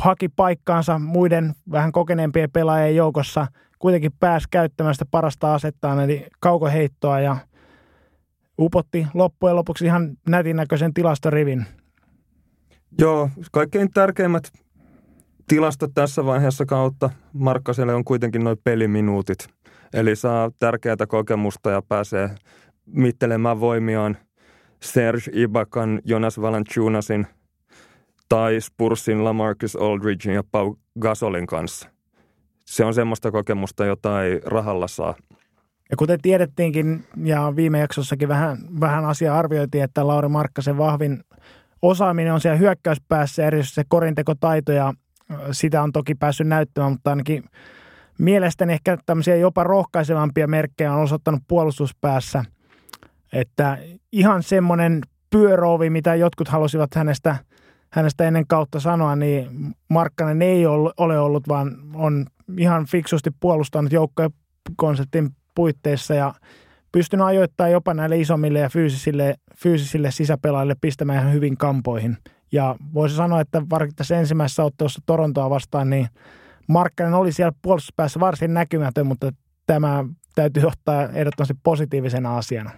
[0.00, 3.46] haki paikkaansa muiden vähän kokeneempien pelaajien joukossa.
[3.78, 7.36] Kuitenkin pääsi käyttämään sitä parasta asettaan, eli kaukoheittoa ja
[8.58, 11.66] upotti loppujen lopuksi ihan nätin näköisen tilastorivin.
[12.98, 14.52] Joo, kaikkein tärkeimmät
[15.48, 19.53] tilastot tässä vaiheessa kautta Markkaselle on kuitenkin noin peliminuutit.
[19.94, 22.30] Eli saa tärkeää kokemusta ja pääsee
[22.86, 24.16] mittelemään voimiaan
[24.82, 27.26] Serge Ibakan, Jonas Valanciunasin
[28.28, 31.88] tai Spursin Lamarcus Aldridgein ja Pau Gasolin kanssa.
[32.64, 35.14] Se on semmoista kokemusta, jota ei rahalla saa.
[35.90, 41.24] Ja kuten tiedettiinkin, ja viime jaksossakin vähän, vähän asiaa arvioitiin, että Lauri Markkasen vahvin
[41.82, 44.92] osaaminen on siellä hyökkäyspäässä, erityisesti se korintekotaito, ja
[45.50, 47.44] sitä on toki päässyt näyttämään, mutta ainakin
[48.18, 52.44] mielestäni ehkä tämmöisiä jopa rohkaisevampia merkkejä on osoittanut puolustuspäässä,
[53.32, 53.78] että
[54.12, 55.00] ihan semmoinen
[55.30, 57.36] pyöroovi, mitä jotkut halusivat hänestä,
[57.92, 59.48] hänestä ennen kautta sanoa, niin
[59.88, 62.26] Markkanen ei ole ollut, vaan on
[62.58, 64.30] ihan fiksusti puolustanut joukkojen
[64.76, 66.34] konseptin puitteissa ja
[66.92, 72.16] pystynyt ajoittamaan jopa näille isommille ja fyysisille, fyysisille sisäpelaajille pistämään ihan hyvin kampoihin.
[72.52, 76.08] Ja voisi sanoa, että varsinkin tässä ensimmäisessä ottelussa Torontoa vastaan, niin
[76.68, 79.30] Markkanen oli siellä puolustuspäässä varsin näkymätön, mutta
[79.66, 82.70] tämä täytyy ottaa ehdottomasti positiivisena asiana.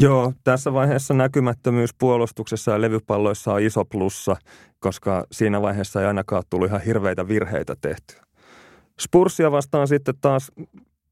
[0.00, 4.36] Joo, tässä vaiheessa näkymättömyys puolustuksessa ja levypalloissa on iso plussa,
[4.78, 8.22] koska siinä vaiheessa ei ainakaan tullut ihan hirveitä virheitä tehtyä.
[9.00, 10.52] Spursia vastaan sitten taas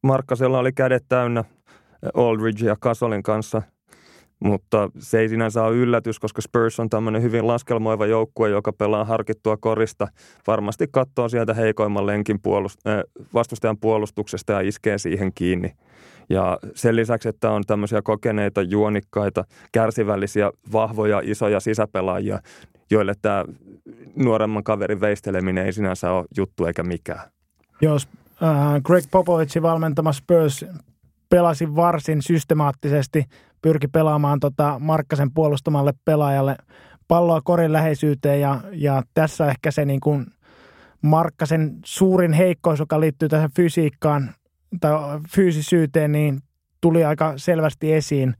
[0.03, 1.45] Markkasella oli kädet täynnä
[2.15, 3.62] Aldridge ja Kasolin kanssa,
[4.43, 9.05] mutta se ei sinänsä ole yllätys, koska Spurs on tämmöinen hyvin laskelmoiva joukkue, joka pelaa
[9.05, 10.09] harkittua korista.
[10.47, 15.73] Varmasti katsoo sieltä heikoimman lenkin puolust- äh, vastustajan puolustuksesta ja iskee siihen kiinni.
[16.31, 22.39] Ja sen lisäksi, että on tämmöisiä kokeneita, juonikkaita, kärsivällisiä, vahvoja, isoja sisäpelaajia,
[22.91, 23.45] joille tämä
[24.17, 27.31] nuoremman kaverin veisteleminen ei sinänsä ole juttu eikä mikään.
[27.81, 28.09] Jos
[28.43, 30.65] äh, Greg Popovicin valmentama Spurs
[31.31, 33.25] pelasi varsin systemaattisesti,
[33.62, 36.57] pyrki pelaamaan tota Markkasen puolustamalle pelaajalle
[37.09, 40.27] palloa korin läheisyyteen ja, ja tässä ehkä se niin kuin
[41.03, 44.31] Markkasen suurin heikkous, joka liittyy tähän fysiikkaan
[44.81, 44.92] tai
[45.35, 46.40] fyysisyyteen, niin
[46.81, 48.35] tuli aika selvästi esiin.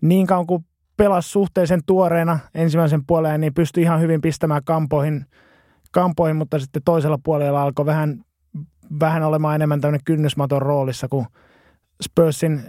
[0.00, 0.64] Niin kauan kuin
[0.96, 5.26] pelasi suhteellisen tuoreena ensimmäisen puoleen, niin pystyi ihan hyvin pistämään kampoihin,
[5.92, 8.24] kampoihin mutta sitten toisella puolella alkoi vähän,
[9.00, 11.26] vähän olemaan enemmän tämmöinen kynnysmaton roolissa, kun
[12.02, 12.62] Spursin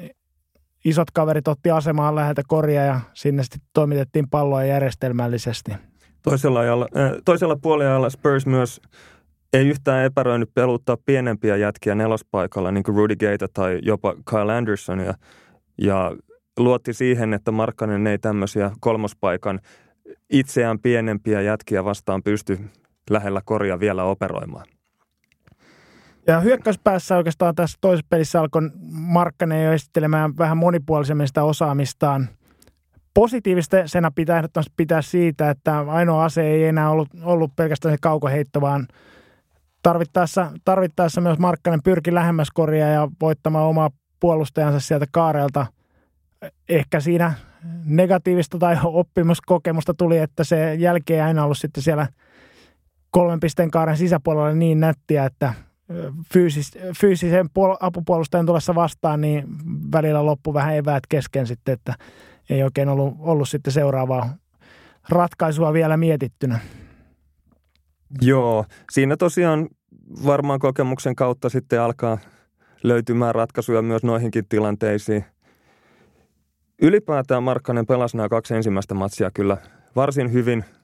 [0.85, 5.71] isot kaverit otti asemaan läheltä korjaa ja sinne sitten toimitettiin palloa järjestelmällisesti.
[6.23, 8.81] Toisella, ajalla, äh, toisella puolella Spurs myös
[9.53, 15.13] ei yhtään epäröinyt peluttaa pienempiä jätkiä nelospaikalla, niin kuin Rudy Gate tai jopa Kyle Andersonia.
[15.81, 16.11] Ja
[16.59, 19.59] luotti siihen, että Markkanen ei tämmöisiä kolmospaikan
[20.29, 22.59] itseään pienempiä jätkiä vastaan pysty
[23.09, 24.65] lähellä korjaa vielä operoimaan.
[26.27, 32.29] Ja hyökkäyspäässä oikeastaan tässä toisessa pelissä alkoi Markkanen jo esittelemään vähän monipuolisemmin sitä osaamistaan.
[33.13, 38.61] Positiivisena pitää ehdottomasti pitää siitä, että ainoa ase ei enää ollut, ollut pelkästään se kaukoheitto,
[38.61, 38.87] vaan
[39.83, 45.65] tarvittaessa, tarvittaessa myös Markkanen pyrki lähemmäs korjaa ja voittamaan omaa puolustajansa sieltä kaarelta.
[46.69, 47.33] Ehkä siinä
[47.85, 52.07] negatiivista tai oppimuskokemusta tuli, että se jälkeen ei aina ollut sitten siellä
[53.09, 55.53] kolmen pisteen kaaren sisäpuolella niin nättiä, että
[56.33, 59.47] fyysis, fyysisen puol- apupuolustajan tulossa vastaan, niin
[59.91, 61.93] välillä loppu vähän eväät kesken sitten, että
[62.49, 64.35] ei oikein ollut, ollut sitten seuraavaa
[65.09, 66.59] ratkaisua vielä mietittynä.
[68.21, 69.67] Joo, siinä tosiaan
[70.25, 72.17] varmaan kokemuksen kautta sitten alkaa
[72.83, 75.25] löytymään ratkaisuja myös noihinkin tilanteisiin.
[76.81, 79.57] Ylipäätään Markkanen pelasi nämä kaksi ensimmäistä matsia kyllä
[79.95, 80.65] varsin hyvin–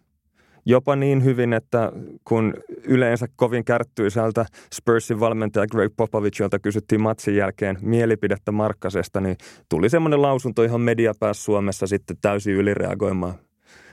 [0.69, 1.91] jopa niin hyvin, että
[2.23, 2.53] kun
[2.83, 9.35] yleensä kovin kärttyisältä Spursin valmentaja Greg Popovicilta kysyttiin matsin jälkeen mielipidettä Markkasesta, niin
[9.69, 13.33] tuli semmoinen lausunto ihan mediapäässä Suomessa sitten täysin ylireagoimaan.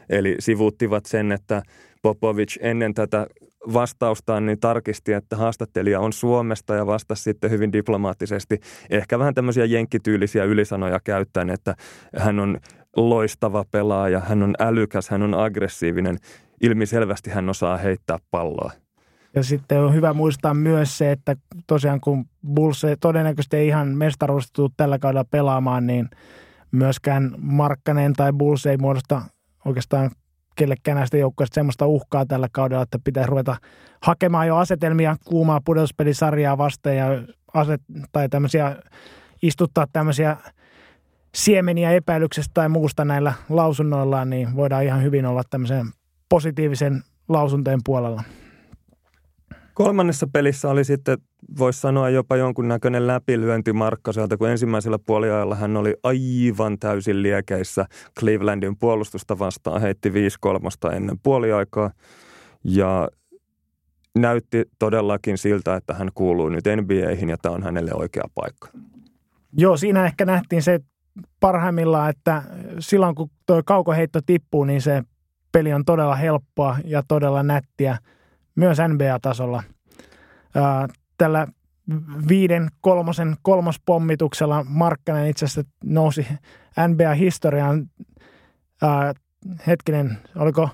[0.08, 1.62] Eli sivuuttivat sen, että
[2.02, 3.26] Popovic ennen tätä
[3.72, 8.60] vastaustaan niin tarkisti, että haastattelija on Suomesta ja vastasi sitten hyvin diplomaattisesti.
[8.90, 11.74] Ehkä vähän tämmöisiä jenkkityylisiä ylisanoja käyttäen, että
[12.16, 12.58] hän on
[12.96, 16.18] loistava pelaaja, hän on älykäs, hän on aggressiivinen
[16.60, 18.72] ilmiselvästi hän osaa heittää palloa.
[19.34, 24.62] Ja sitten on hyvä muistaa myös se, että tosiaan kun Bulls todennäköisesti ei ihan mestaruudesta
[24.76, 26.08] tällä kaudella pelaamaan, niin
[26.72, 29.22] myöskään Markkanen tai Bulls ei muodosta
[29.64, 30.10] oikeastaan
[30.56, 33.56] kellekään näistä joukkoista semmoista uhkaa tällä kaudella, että pitäisi ruveta
[34.02, 37.06] hakemaan jo asetelmia kuumaa pudotuspelisarjaa vasten ja
[37.54, 37.82] aset,
[38.12, 38.76] tai tämmöisiä,
[39.42, 40.36] istuttaa tämmöisiä
[41.36, 45.86] siemeniä epäilyksestä tai muusta näillä lausunnoillaan, niin voidaan ihan hyvin olla tämmöisen
[46.28, 48.22] positiivisen lausuntojen puolella.
[49.74, 51.18] Kolmannessa pelissä oli sitten
[51.58, 57.86] voisi sanoa jopa jonkunnäköinen läpilyönti Markkaselta, kun ensimmäisellä puoliajalla hän oli aivan täysin liekeissä
[58.20, 61.90] Clevelandin puolustusta vastaan, heitti 5 kolmosta ennen puoliaikaa
[62.64, 63.08] ja
[64.18, 68.68] näytti todellakin siltä, että hän kuuluu nyt NBAihin ja tämä on hänelle oikea paikka.
[69.58, 70.80] Joo, siinä ehkä nähtiin se
[71.40, 72.42] parhaimmillaan, että
[72.78, 75.02] silloin kun tuo kaukoheitto tippuu, niin se
[75.52, 77.98] peli on todella helppoa ja todella nättiä
[78.54, 79.62] myös NBA-tasolla.
[81.18, 81.46] Tällä
[82.28, 86.26] viiden kolmosen kolmospommituksella Markkanen itse asiassa nousi
[86.88, 87.90] NBA-historiaan,
[89.66, 90.68] hetkinen, oliko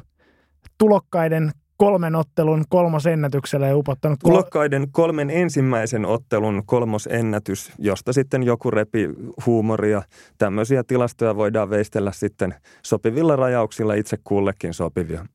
[0.78, 4.18] tulokkaiden kolmen ottelun kolmosennätyksellä ja upottanut...
[4.18, 9.08] Tulokkaiden kolmen ensimmäisen ottelun kolmosennätys, josta sitten joku repi
[9.46, 10.02] huumoria.
[10.38, 15.26] Tämmöisiä tilastoja voidaan veistellä sitten sopivilla rajauksilla itse kullekin sopivia.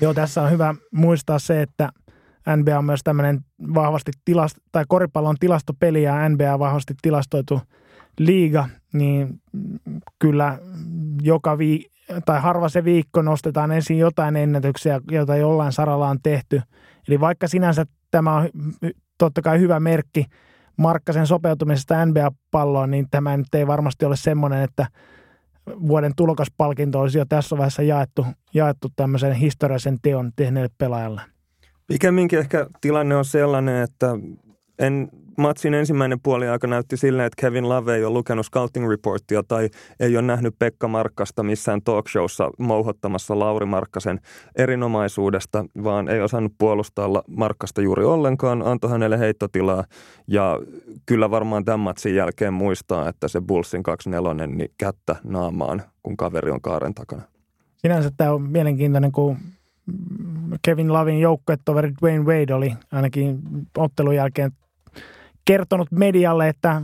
[0.00, 1.88] Joo, tässä on hyvä muistaa se, että
[2.56, 3.40] NBA on myös tämmöinen
[3.74, 7.60] vahvasti tilast, tai koripallon tilastopeli ja NBA vahvasti tilastoitu
[8.18, 9.40] liiga, niin
[10.18, 10.58] kyllä
[11.22, 11.86] joka vi,
[12.24, 16.62] tai harva se viikko nostetaan ensin jotain ennätyksiä, joita jollain saralla on tehty.
[17.08, 18.48] Eli vaikka sinänsä tämä on
[19.18, 20.26] totta kai hyvä merkki
[20.76, 24.86] Markkasen sopeutumisesta NBA-palloon, niin tämä nyt ei varmasti ole semmoinen, että
[25.66, 31.20] vuoden tulokaspalkinto olisi jo tässä vaiheessa jaettu, jaettu tämmöisen historiallisen teon tehneelle pelaajalle.
[31.86, 34.06] Pikemminkin ehkä tilanne on sellainen, että
[34.78, 39.42] en, matsin ensimmäinen puoli aika näytti silleen, että Kevin Love ei ole lukenut scouting reporttia
[39.42, 39.68] tai
[40.00, 44.20] ei ole nähnyt Pekka Markkasta missään talkshowssa mouhottamassa Lauri Markkasen
[44.56, 49.84] erinomaisuudesta, vaan ei osannut puolustaa Markkasta juuri ollenkaan, antoi hänelle heittotilaa
[50.26, 50.60] ja
[51.06, 53.82] kyllä varmaan tämän matsin jälkeen muistaa, että se Bullsin
[54.42, 57.22] 2-4 niin kättä naamaan, kun kaveri on kaaren takana.
[57.76, 59.36] Sinänsä tämä on mielenkiintoinen, kun
[60.62, 63.38] Kevin Lavin joukkuetoveri Dwayne Wade oli ainakin
[63.78, 64.52] ottelun jälkeen
[65.50, 66.82] kertonut medialle, että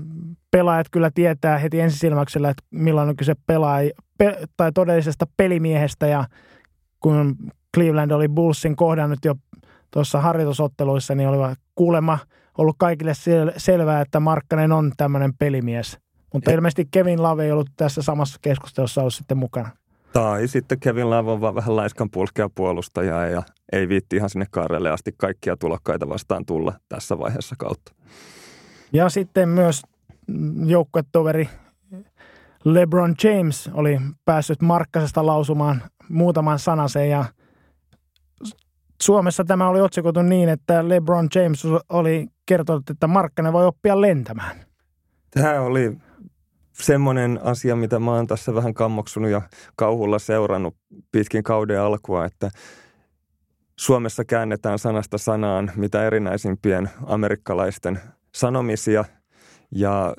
[0.50, 6.24] pelaajat kyllä tietää heti ensisilmäyksellä, että milloin on kyse pelaaja, pe, tai todellisesta pelimiehestä ja
[7.00, 7.36] kun
[7.74, 9.34] Cleveland oli Bullsin kohdannut jo
[9.90, 12.18] tuossa harjoitusotteluissa, niin oli kuulemma
[12.58, 15.98] ollut kaikille sel- selvää, että Markkanen on tämmöinen pelimies.
[16.34, 19.70] Mutta ilmeisesti Kevin Love ei ollut tässä samassa keskustelussa ollut sitten mukana.
[20.12, 24.46] Tai sitten Kevin Love on vaan vähän laiskan pulskea puolustaja ja ei viitti ihan sinne
[24.50, 27.95] kaarelle asti kaikkia tulokkaita vastaan tulla tässä vaiheessa kautta.
[28.92, 29.82] Ja sitten myös
[30.66, 31.48] joukkuetoveri
[32.64, 37.24] LeBron James oli päässyt Markkasesta lausumaan muutaman sanasen ja
[39.02, 44.56] Suomessa tämä oli otsikoitu niin, että LeBron James oli kertonut, että Markkanen voi oppia lentämään.
[45.30, 45.96] Tämä oli
[46.72, 49.42] semmoinen asia, mitä mä oon tässä vähän kammoksunut ja
[49.76, 50.76] kauhulla seurannut
[51.12, 52.50] pitkin kauden alkua, että
[53.78, 58.00] Suomessa käännetään sanasta sanaan mitä erinäisimpien amerikkalaisten
[58.36, 59.04] sanomisia.
[59.70, 60.14] Ja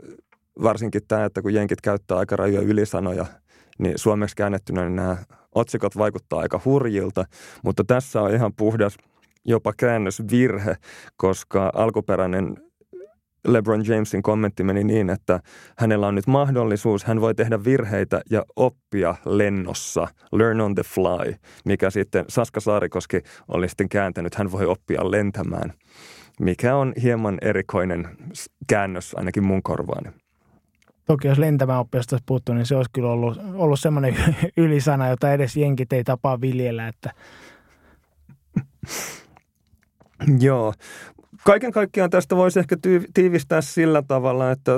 [0.64, 3.26] varsinkin tämä, että kun jenkit käyttää aika rajoja ylisanoja,
[3.80, 5.18] niin suomeksi käännettynä niin nämä
[5.56, 7.26] otsikot vaikuttaa aika hurjilta,
[7.64, 8.98] mutta tässä on ihan puhdas
[9.46, 10.76] jopa käännösvirhe,
[11.18, 12.58] koska alkuperäinen
[13.48, 15.40] LeBron Jamesin kommentti meni niin, että
[15.78, 21.36] hänellä on nyt mahdollisuus, hän voi tehdä virheitä ja oppia lennossa, learn on the fly,
[21.66, 25.74] mikä sitten Saska Saarikoski oli sitten kääntänyt, hän voi oppia lentämään,
[26.40, 28.18] mikä on hieman erikoinen
[28.68, 30.10] käännös ainakin mun korvaani.
[31.06, 34.16] Toki jos lentämään oppiasta olisi puuttu, niin se olisi kyllä ollut, ollut semmoinen
[34.58, 37.12] ylisana, jota edes jenkit ei tapaa viljellä, että
[40.40, 40.74] Joo,
[41.44, 42.78] kaiken kaikkiaan tästä voisi ehkä
[43.14, 44.72] tiivistää sillä tavalla, että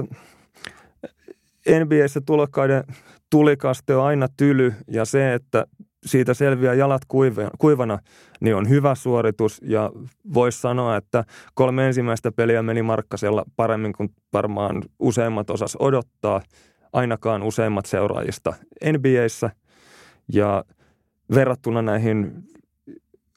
[1.83, 2.83] NBAssä tulokkaiden
[3.29, 5.65] tulikaste on aina tyly ja se, että
[6.05, 7.01] siitä selviää jalat
[7.57, 7.99] kuivana,
[8.39, 9.91] niin on hyvä suoritus ja
[10.33, 16.41] voisi sanoa, että kolme ensimmäistä peliä meni Markkasella paremmin kuin varmaan useimmat osas odottaa,
[16.93, 18.53] ainakaan useimmat seuraajista
[18.85, 19.49] NBAssä
[20.33, 20.63] ja
[21.35, 22.33] verrattuna näihin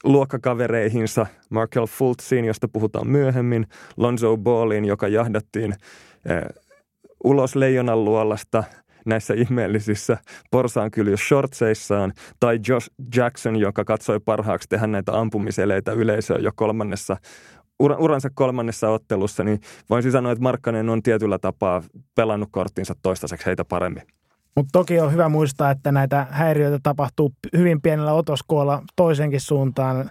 [0.04, 6.62] luokkakavereihinsa Markel Fultziin, josta puhutaan myöhemmin, Lonzo Balliin, joka jahdattiin eh,
[7.24, 8.64] ulos leijonan luolasta
[9.06, 10.16] näissä ihmeellisissä
[10.50, 17.16] porsaankyljys shortseissaan, tai Josh Jackson, joka katsoi parhaaksi tehdä näitä ampumiseleitä yleisöön jo kolmannessa
[17.78, 19.60] uransa kolmannessa ottelussa, niin
[19.90, 21.82] voisin sanoa, että Markkanen on tietyllä tapaa
[22.14, 24.02] pelannut korttinsa toistaiseksi heitä paremmin.
[24.56, 30.10] Mutta toki on hyvä muistaa, että näitä häiriöitä tapahtuu hyvin pienellä otoskoolla toisenkin suuntaan.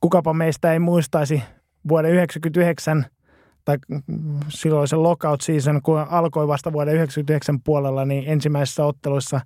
[0.00, 1.42] Kukapa meistä ei muistaisi
[1.88, 3.06] vuoden 1999
[3.64, 3.78] tai
[4.48, 9.40] silloin se lockout season, kun alkoi vasta vuoden 1999 puolella, niin ensimmäisessä ottelussa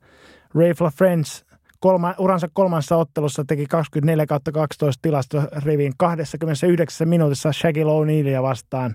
[0.55, 1.45] Ray Friends
[1.81, 8.95] kolma, uransa kolmannessa ottelussa teki 24 12 tilastoriviin 29 minuutissa Shaquille O'Nealia vastaan.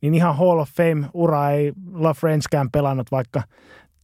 [0.00, 3.42] Niin ihan Hall of Fame-ura ei LaFrenskään pelannut, vaikka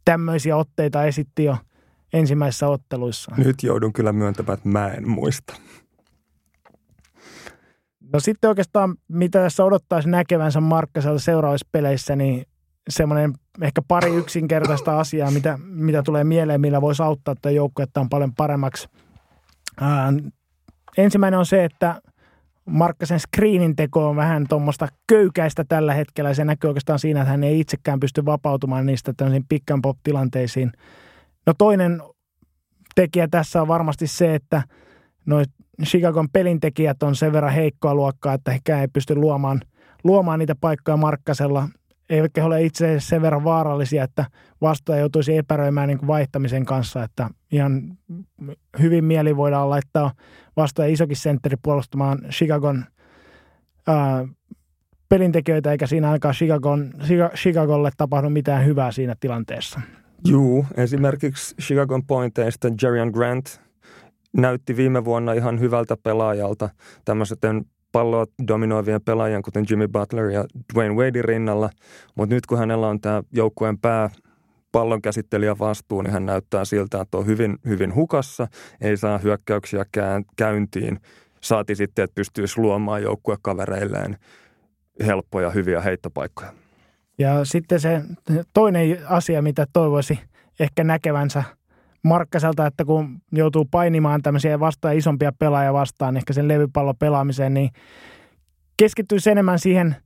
[0.05, 1.57] tämmöisiä otteita esitti jo
[2.13, 3.33] ensimmäisissä otteluissa.
[3.37, 5.55] Nyt joudun kyllä myöntämään, että mä en muista.
[8.13, 12.47] No sitten oikeastaan, mitä tässä odottaisi näkevänsä Markkaselta seuraavissa peleissä, niin
[12.89, 18.09] semmoinen ehkä pari yksinkertaista asiaa, mitä, mitä tulee mieleen, millä voisi auttaa tätä joukkuetta on
[18.09, 18.89] paljon paremmaksi.
[19.81, 20.13] Ää,
[20.97, 22.01] ensimmäinen on se, että
[22.65, 26.35] Markkasen screenin teko on vähän tuommoista köykäistä tällä hetkellä.
[26.35, 29.99] Se näkyy oikeastaan siinä, että hän ei itsekään pysty vapautumaan niistä tämmöisiin pick and pop
[30.03, 30.73] tilanteisiin.
[31.47, 32.03] No toinen
[32.95, 34.63] tekijä tässä on varmasti se, että
[35.27, 35.47] noin
[35.85, 39.61] Chicagon pelintekijät on sen verran heikkoa luokkaa, että he ei pysty luomaan,
[40.05, 41.69] luomaan niitä paikkoja Markkasella.
[42.11, 44.25] Eivätkä ole itse sen verran vaarallisia, että
[44.61, 47.03] vastaaja joutuisi epäröimään niin kuin vaihtamisen kanssa.
[47.03, 47.83] Että ihan
[48.81, 50.13] hyvin mieli voidaan laittaa
[50.57, 52.85] vastaaja isokin sentteri puolustamaan Chicagon
[53.87, 54.29] ää,
[55.09, 56.93] pelintekijöitä, eikä siinä ainakaan Chicagon,
[57.35, 59.81] Chicagolle tapahdu mitään hyvää siinä tilanteessa.
[60.29, 63.64] Juu, esimerkiksi Chicagon pointeista Jerian Grant
[64.37, 66.69] näytti viime vuonna ihan hyvältä pelaajalta
[67.05, 70.45] tämmöisen palloa dominoivien pelaajien, kuten Jimmy Butler ja
[70.75, 71.71] Dwayne Wadein rinnalla.
[72.15, 74.11] Mutta nyt kun hänellä on tämä joukkueen pää
[74.73, 78.49] pallon käsittelijä vastuu, niin hän näyttää siltä, että on hyvin, hyvin hukassa,
[78.81, 79.85] ei saa hyökkäyksiä
[80.37, 81.01] käyntiin.
[81.41, 84.17] Saati sitten, että pystyisi luomaan joukkuekavereilleen
[85.07, 86.53] helppoja, hyviä heittopaikkoja.
[87.19, 88.03] Ja sitten se
[88.55, 90.19] toinen asia, mitä toivoisi
[90.61, 91.45] ehkä näkevänsä
[92.05, 97.71] Markkaselta, että kun joutuu painimaan tämmöisiä vastaan isompia pelaajia vastaan, ehkä sen levypallon pelaamiseen, niin
[98.77, 99.97] keskittyisi enemmän siihen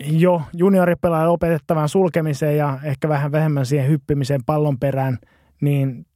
[0.00, 5.18] jo junioripelaajan opetettavaan sulkemiseen ja ehkä vähän vähemmän siihen hyppimiseen pallon perään,
[5.60, 6.06] niin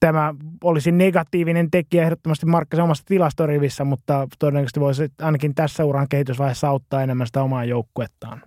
[0.00, 6.68] tämä olisi negatiivinen tekijä ehdottomasti Markkasen omassa tilastorivissä, mutta todennäköisesti voisi ainakin tässä uran kehitysvaiheessa
[6.68, 8.42] auttaa enemmän sitä omaa joukkuettaan.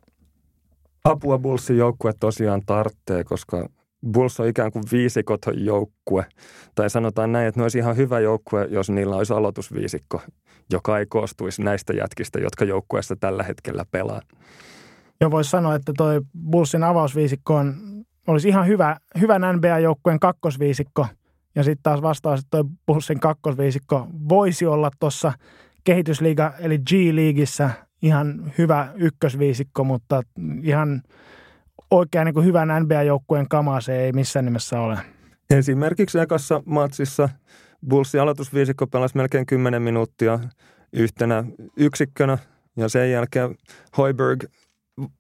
[1.04, 3.70] Apua Bullsin joukkue tosiaan tarvitsee, koska
[4.12, 6.26] Bulls on ikään kuin viisikoton joukkue.
[6.76, 10.22] Tai sanotaan näin, että ne olisi ihan hyvä joukkue, jos niillä olisi aloitusviisikko,
[10.72, 14.22] joka ei koostuisi näistä jätkistä, jotka joukkueessa tällä hetkellä pelaa.
[15.22, 17.76] Joo, voisi sanoa, että toi Bullsin avausviisikko on,
[18.28, 21.08] olisi ihan hyvä, hyvän NBA-joukkueen kakkosviisikko.
[21.56, 25.34] Ja sitten taas vastaus, että toi Bullsin kakkosviisikko voisi olla tuossa
[25.84, 27.70] kehitysliiga eli G-liigissä
[28.02, 30.22] ihan hyvä ykkösviisikko, mutta
[30.64, 31.02] ihan
[31.98, 34.98] oikein niin hyvän NBA-joukkueen kamaa se ei missään nimessä ole.
[35.50, 37.30] Esimerkiksi ekassa matsissa
[37.90, 40.40] Bullsin aloitusviisikko pelasi melkein 10 minuuttia
[40.94, 41.44] yhtenä
[41.78, 42.38] yksikkönä
[42.78, 43.56] ja sen jälkeen
[43.98, 44.44] Hoiberg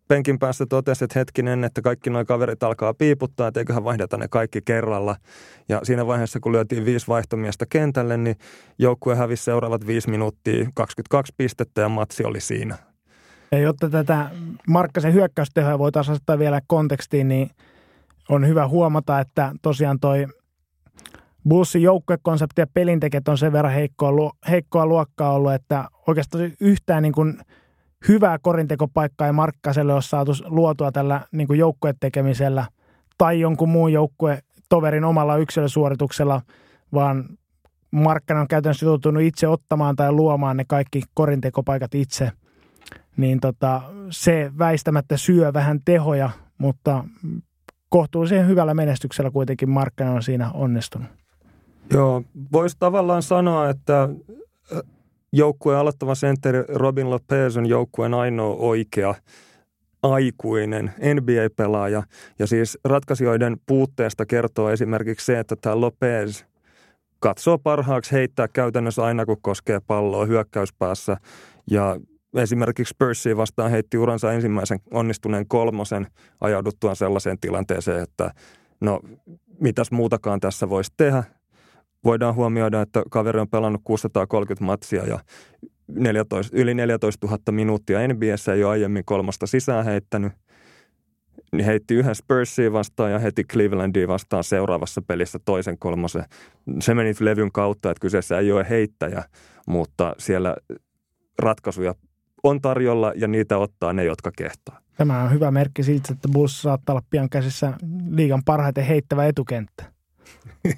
[0.07, 4.27] penkin päässä totesi, että hetkinen, että kaikki nuo kaverit alkaa piiputtaa, että eiköhän vaihdeta ne
[4.27, 5.15] kaikki kerralla.
[5.69, 8.35] Ja siinä vaiheessa, kun lyötiin viisi vaihtomiestä kentälle, niin
[8.79, 12.77] joukkue hävisi seuraavat viisi minuuttia, 22 pistettä ja matsi oli siinä.
[13.51, 14.29] Ja jotta tätä
[14.67, 17.49] Markkasen hyökkäystehoa voitaisiin asettaa vielä kontekstiin, niin
[18.29, 20.27] on hyvä huomata, että tosiaan toi
[21.49, 27.13] Bullsin joukkuekonsepti ja pelintekijät on sen verran heikkoa, heikkoa luokkaa ollut, että oikeastaan yhtään niin
[27.13, 27.37] kuin
[28.07, 32.65] hyvää korintekopaikkaa ei Markkaselle ole saatu luotua tällä niin kuin joukkuetekemisellä
[33.17, 36.41] tai jonkun muun joukkue toverin omalla yksilösuorituksella,
[36.93, 37.25] vaan
[37.91, 42.31] Markkanen on käytännössä joutunut itse ottamaan tai luomaan ne kaikki korintekopaikat itse–
[43.17, 47.03] niin tota, se väistämättä syö vähän tehoja, mutta
[47.89, 51.07] kohtuullisen hyvällä menestyksellä kuitenkin Markkanen on siinä onnistunut.
[51.93, 54.81] Joo, voisi tavallaan sanoa, että äh,
[55.33, 59.15] joukkueen aloittava sentteri Robin Lopez on joukkueen ainoa oikea
[60.03, 62.03] aikuinen NBA-pelaaja.
[62.39, 66.43] Ja siis ratkaisijoiden puutteesta kertoo esimerkiksi se, että tämä Lopez
[67.19, 71.17] katsoo parhaaksi heittää käytännössä aina, kun koskee palloa hyökkäyspäässä.
[71.71, 71.97] Ja
[72.35, 76.07] esimerkiksi Spursia vastaan heitti uransa ensimmäisen onnistuneen kolmosen
[76.41, 78.31] ajauduttuaan sellaiseen tilanteeseen, että
[78.81, 78.99] no
[79.59, 81.23] mitäs muutakaan tässä voisi tehdä.
[82.03, 85.19] Voidaan huomioida, että kaveri on pelannut 630 matsia ja
[85.87, 90.33] 14, yli 14 000 minuuttia NBS ei ole aiemmin kolmosta sisään heittänyt.
[91.51, 96.23] Niin heitti yhden Spursia vastaan ja heti Clevelandia vastaan seuraavassa pelissä toisen kolmosen.
[96.79, 99.23] Se meni levyn kautta, että kyseessä ei ole heittäjä,
[99.67, 100.55] mutta siellä
[101.39, 101.95] ratkaisuja
[102.45, 104.79] on tarjolla ja niitä ottaa ne, jotka kehtaa.
[104.97, 107.73] Tämä on hyvä merkki siitä, että Bulls saattaa olla pian käsissä
[108.09, 109.83] liigan parhaiten heittävä etukenttä.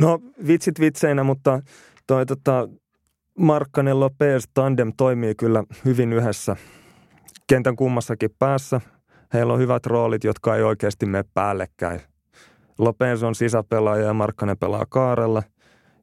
[0.00, 1.62] no vitsit vitseinä, mutta
[2.06, 2.68] toi tota,
[3.38, 6.56] Markkanen Lopez tandem toimii kyllä hyvin yhdessä
[7.46, 8.80] kentän kummassakin päässä.
[9.34, 12.00] Heillä on hyvät roolit, jotka ei oikeasti mene päällekkäin.
[12.78, 15.42] Lopez on sisäpelaaja ja Markkanen pelaa kaarella.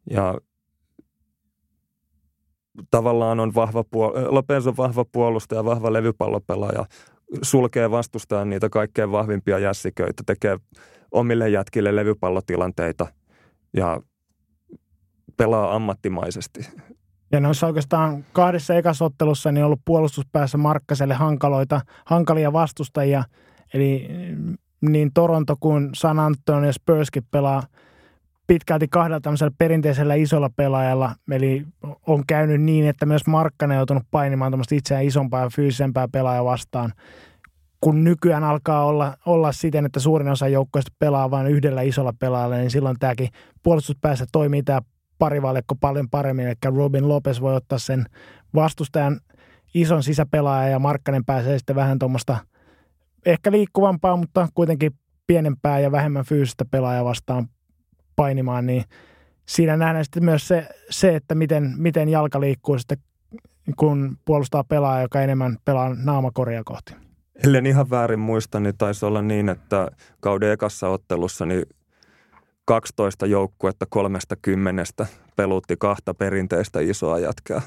[0.09, 0.35] Ja
[2.91, 6.85] tavallaan on vahva puol- Lopez on vahva puolustaja, vahva levypallopelaaja,
[7.41, 10.57] sulkee vastustajan niitä kaikkein vahvimpia jässiköitä, tekee
[11.11, 13.07] omille jätkille levypallotilanteita
[13.73, 14.01] ja
[15.37, 16.69] pelaa ammattimaisesti.
[17.31, 23.23] Ja noissa oikeastaan kahdessa ekasottelussa niin on ollut puolustuspäässä Markkaselle hankaloita, hankalia vastustajia.
[23.73, 24.07] Eli
[24.81, 27.63] niin Toronto kuin San Antonio Spurskin pelaa
[28.49, 31.15] pitkälti kahdella tämmöisellä perinteisellä isolla pelaajalla.
[31.31, 31.65] Eli
[32.07, 36.45] on käynyt niin, että myös Markkanen on joutunut painimaan tämmöistä itseään isompaa ja fyysisempää pelaajaa
[36.45, 36.93] vastaan.
[37.81, 42.55] Kun nykyään alkaa olla, olla siten, että suurin osa joukkoista pelaa vain yhdellä isolla pelaajalla,
[42.55, 43.29] niin silloin tämäkin
[43.63, 44.81] puolustuspäässä toimii tämä
[45.19, 46.47] parivaljakko paljon paremmin.
[46.47, 48.05] Eli Robin Lopez voi ottaa sen
[48.55, 49.19] vastustajan
[49.73, 52.37] ison sisäpelaaja ja Markkanen pääsee sitten vähän tuommoista
[53.25, 54.91] ehkä liikkuvampaa, mutta kuitenkin
[55.27, 57.47] pienempää ja vähemmän fyysistä pelaajaa vastaan
[58.19, 58.83] painimaan, niin
[59.45, 62.97] siinä nähdään sitten myös se, se että miten, miten jalka liikkuu sitten,
[63.75, 66.95] kun puolustaa pelaaja, joka enemmän pelaa naamakoria kohti.
[67.43, 69.87] Ellen ihan väärin muista, niin taisi olla niin, että
[70.19, 71.63] kauden ekassa ottelussa niin
[72.65, 77.61] 12 joukkuetta kolmesta kymmenestä pelutti kahta perinteistä isoa jätkää.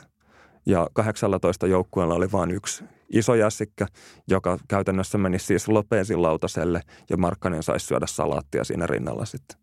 [0.66, 3.86] Ja 18 joukkueella oli vain yksi iso jässikkä,
[4.28, 6.80] joka käytännössä meni siis Lopesin lautaselle
[7.10, 9.61] ja Markkanen saisi syödä salaattia siinä rinnalla sitten.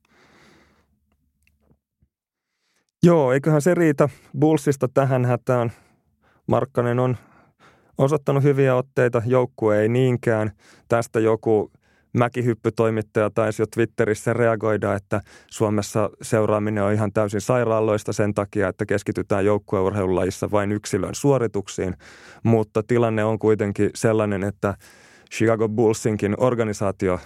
[3.03, 5.71] Joo, eiköhän se riitä Bullsista tähän hätään.
[6.47, 7.17] Markkanen on
[7.97, 10.51] osoittanut hyviä otteita, joukkue ei niinkään.
[10.87, 11.71] Tästä joku
[12.13, 18.85] mäkihyppytoimittaja taisi jo Twitterissä reagoida, että Suomessa seuraaminen on ihan täysin sairaaloista sen takia, että
[18.85, 21.95] keskitytään joukkueurheilulajissa vain yksilön suorituksiin.
[22.43, 24.73] Mutta tilanne on kuitenkin sellainen, että
[25.31, 27.19] Chicago Bullsinkin organisaatio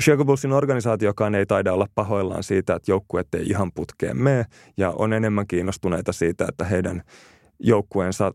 [0.00, 4.44] Chicago organisaatiokaan ei taida olla pahoillaan siitä, että joukkueet ei ihan putkeen mene
[4.76, 7.02] ja on enemmän kiinnostuneita siitä, että heidän
[7.58, 8.32] joukkueensa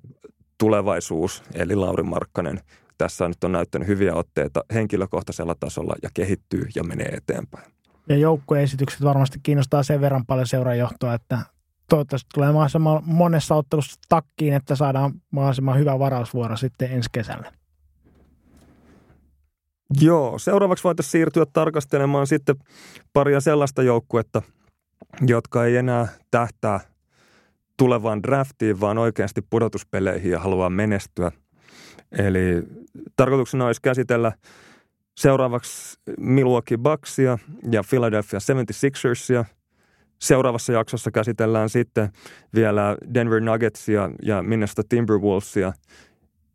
[0.58, 2.60] tulevaisuus, eli Lauri Markkanen,
[2.98, 7.72] tässä nyt on näyttänyt hyviä otteita henkilökohtaisella tasolla ja kehittyy ja menee eteenpäin.
[8.10, 11.40] Ja joukkueesitykset varmasti kiinnostaa sen verran paljon seurajohtoa, että
[11.90, 17.52] toivottavasti tulee mahdollisimman monessa ottelussa takkiin, että saadaan mahdollisimman hyvä varausvuoro sitten ensi kesällä.
[20.00, 22.56] Joo, seuraavaksi voitaisiin siirtyä tarkastelemaan sitten
[23.14, 24.42] paria sellaista joukkuetta,
[25.28, 26.80] jotka ei enää tähtää
[27.78, 31.32] tulevaan draftiin, vaan oikeasti pudotuspeleihin ja haluaa menestyä.
[32.12, 32.64] Eli
[33.16, 34.32] tarkoituksena olisi käsitellä
[35.18, 37.38] seuraavaksi Milwaukee Bucksia
[37.72, 39.46] ja Philadelphia 76ersia.
[40.22, 42.10] Seuraavassa jaksossa käsitellään sitten
[42.56, 45.74] vielä Denver Nuggetsia ja Minnesota Timberwolvesia.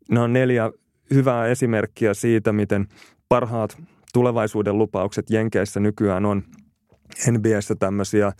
[0.09, 0.71] Nämä on neljä
[1.13, 2.87] hyvää esimerkkiä siitä, miten
[3.29, 3.77] parhaat
[4.13, 6.43] tulevaisuuden lupaukset Jenkeissä nykyään on
[7.31, 8.31] NBAssä tämmöisiä,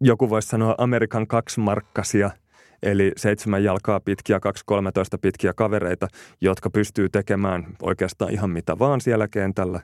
[0.00, 2.30] joku voisi sanoa Amerikan kaksimarkkasia–
[2.84, 6.08] eli seitsemän jalkaa pitkiä, kaksi kolmetoista pitkiä kavereita,
[6.40, 9.80] jotka pystyy tekemään oikeastaan ihan mitä vaan siellä kentällä.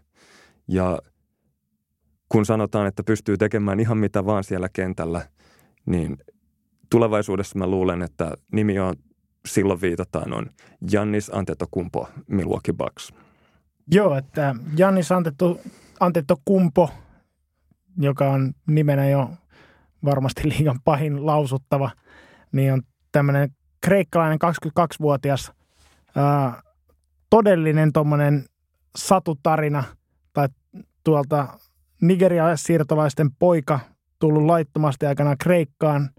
[0.69, 0.99] Ja
[2.29, 5.29] kun sanotaan, että pystyy tekemään ihan mitä vaan siellä kentällä,
[5.87, 6.19] niin
[6.91, 8.95] tulevaisuudessa mä luulen, että nimi on
[9.49, 10.51] silloin viitataan on
[10.93, 13.13] Jannis Antetokumpo Milwaukee Bucks.
[13.93, 15.09] Joo, että Jannis
[16.01, 16.91] Antetokumpo,
[17.99, 19.31] joka on nimenä jo
[20.05, 21.91] varmasti liigan pahin lausuttava,
[22.53, 22.83] niin on
[23.13, 25.53] tämmöinen kreikkalainen 22-vuotias
[26.17, 26.63] ää,
[27.31, 28.45] todellinen tuommoinen
[28.97, 29.85] satutarina
[30.33, 30.49] tai
[31.05, 31.59] tuolta
[32.03, 33.81] Nigeria-siirtolaisten poika
[34.19, 36.11] tullut laittomasti aikana Kreikkaan,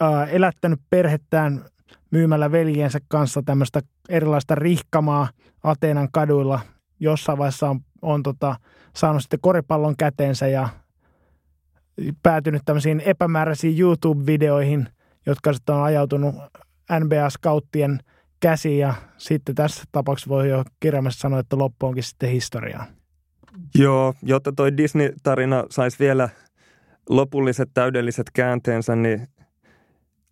[0.00, 1.64] ää, elättänyt perhettään
[2.10, 5.28] myymällä veljensä kanssa tämmöistä erilaista rihkamaa
[5.64, 6.60] Ateenan kaduilla.
[7.04, 8.56] Jossain vaiheessa on, on tota,
[8.96, 10.68] saanut sitten koripallon käteensä ja
[12.22, 14.88] päätynyt tämmöisiin epämääräisiin YouTube-videoihin–
[15.26, 16.34] jotka sitten on ajautunut
[17.00, 17.98] NBA-skauttien
[18.40, 22.86] käsiin ja sitten tässä tapauksessa voi jo kirjaimessa sanoa, että loppu onkin sitten historiaa.
[23.74, 26.28] Joo, jotta toi Disney-tarina saisi vielä
[27.08, 29.28] lopulliset täydelliset käänteensä, niin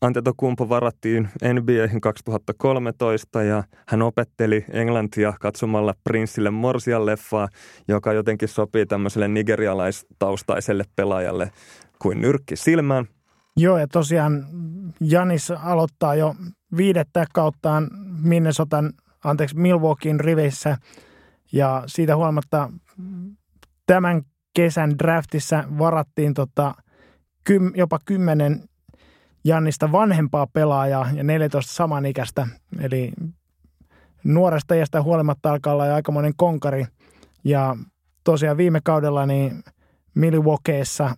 [0.02, 7.48] Antetokumpo varattiin NBAihin 2013 ja hän opetteli englantia katsomalla Prinssille Morsian leffaa,
[7.88, 11.50] joka jotenkin sopii tämmöiselle nigerialaistaustaiselle pelaajalle
[11.98, 13.06] kuin nyrkki silmään–
[13.56, 14.46] Joo, ja tosiaan
[15.00, 16.34] Janis aloittaa jo
[16.76, 17.88] viidettä kauttaan
[18.22, 18.92] Minnesotan,
[19.24, 20.76] anteeksi, Milwaukeein riveissä.
[21.52, 22.72] Ja siitä huolimatta
[23.86, 24.22] tämän
[24.54, 26.74] kesän draftissa varattiin tota,
[27.44, 28.64] kym, jopa kymmenen
[29.44, 32.46] Jannista vanhempaa pelaajaa ja 14 samanikäistä.
[32.80, 33.12] Eli
[34.24, 36.86] nuoresta iästä huolimatta alkaa olla aikamoinen konkari.
[37.44, 37.76] Ja
[38.24, 39.62] tosiaan viime kaudella niin
[40.14, 41.14] Milwaukeeissa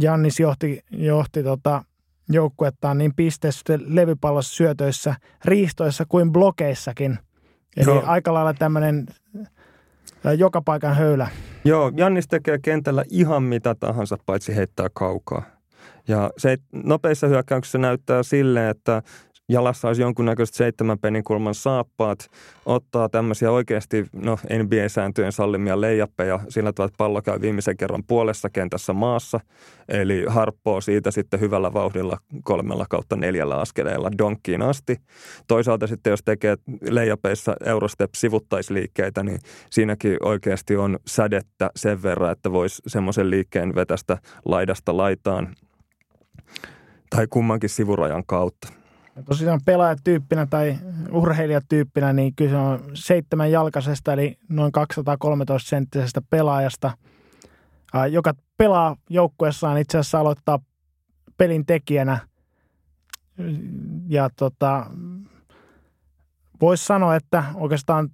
[0.00, 1.84] Jannis johti, johti tota
[2.28, 5.14] joukkuettaan niin pisteessä, levypallossa, syötöissä,
[5.44, 7.18] riistoissa kuin blokeissakin.
[7.76, 8.02] Eli Joo.
[8.06, 9.06] aika lailla tämmöinen
[10.38, 11.28] joka paikan höylä.
[11.64, 15.55] Joo, Jannis tekee kentällä ihan mitä tahansa, paitsi heittää kaukaa.
[16.08, 19.02] Ja se nopeissa hyökkäyksissä näyttää silleen, että
[19.48, 22.30] jalassa olisi jonkunnäköiset seitsemän penin kulman saappaat,
[22.66, 28.50] ottaa tämmöisiä oikeasti no, NBA-sääntöjen sallimia leijappeja sillä tavalla, että pallo käy viimeisen kerran puolessa
[28.50, 29.40] kentässä maassa,
[29.88, 34.96] eli harppoo siitä sitten hyvällä vauhdilla kolmella kautta neljällä askeleella donkkiin asti.
[35.48, 36.56] Toisaalta sitten jos tekee
[36.90, 39.38] leijapeissa Eurostep-sivuttaisliikkeitä, niin
[39.70, 45.48] siinäkin oikeasti on sädettä sen verran, että voisi semmoisen liikkeen vetästä laidasta laitaan
[47.16, 48.68] tai kummankin sivurajan kautta.
[49.16, 50.78] Ja tosiaan pelaajatyyppinä tai
[51.10, 56.90] urheilijatyyppinä, niin kyse on seitsemän jalkaisesta eli noin 213 senttisestä pelaajasta,
[58.10, 60.58] joka pelaa joukkueessaan itse asiassa aloittaa
[61.36, 62.18] pelin tekijänä.
[64.08, 64.86] Ja tota,
[66.60, 68.10] voisi sanoa, että oikeastaan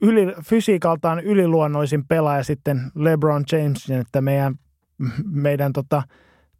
[0.00, 4.54] yli, fysiikaltaan yliluonnoisin pelaaja sitten LeBron Jamesin, että meidän,
[5.24, 6.02] meidän tota,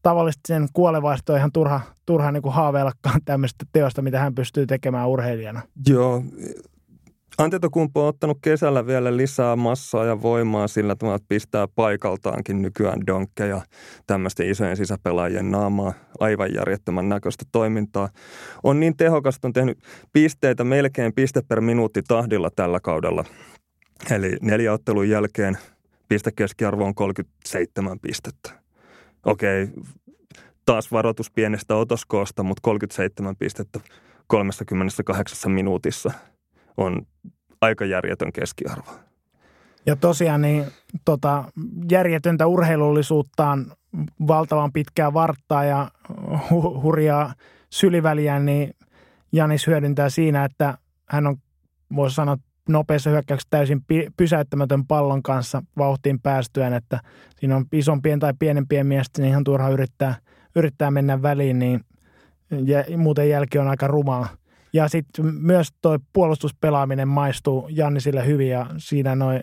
[0.02, 5.08] tavallisesti sen kuolevaista on ihan turha, turha niin haaveillakaan tämmöistä teosta, mitä hän pystyy tekemään
[5.08, 5.62] urheilijana.
[5.88, 6.22] Joo.
[7.38, 13.06] Antetokumpu on ottanut kesällä vielä lisää massaa ja voimaa sillä tavalla, että pistää paikaltaankin nykyään
[13.06, 13.62] donkkeja
[14.06, 15.92] tämmöisten isojen sisäpelaajien naamaa.
[16.20, 18.08] Aivan järjettömän näköistä toimintaa.
[18.62, 19.78] On niin tehokasta, on tehnyt
[20.12, 23.24] pisteitä melkein piste per minuutti tahdilla tällä kaudella.
[24.10, 25.58] Eli neljä ottelun jälkeen
[26.08, 28.57] pistekeskiarvo on 37 pistettä
[29.30, 29.68] okei,
[30.66, 33.80] taas varoitus pienestä otoskoosta, mutta 37 pistettä
[34.26, 36.10] 38 minuutissa
[36.76, 37.06] on
[37.60, 38.90] aika järjetön keskiarvo.
[39.86, 40.64] Ja tosiaan niin,
[41.04, 41.44] tota,
[41.90, 43.72] järjetöntä urheilullisuuttaan
[44.26, 45.90] valtavan pitkää varttaa ja
[46.50, 47.34] hu- hurjaa
[47.70, 48.74] syliväliä, niin
[49.32, 51.36] Janis hyödyntää siinä, että hän on,
[51.96, 52.36] voisi sanoa,
[52.68, 53.84] nopeassa hyökkäyksessä täysin
[54.16, 57.00] pysäyttämätön pallon kanssa vauhtiin päästyään, että
[57.40, 60.14] siinä on isompien tai pienempien miesten ihan turha yrittää,
[60.56, 61.80] yrittää mennä väliin, niin
[62.64, 64.28] ja muuten jälki on aika rumaa.
[64.72, 69.42] Ja sitten myös tuo puolustuspelaaminen maistuu Jannisille hyvin ja siinä noin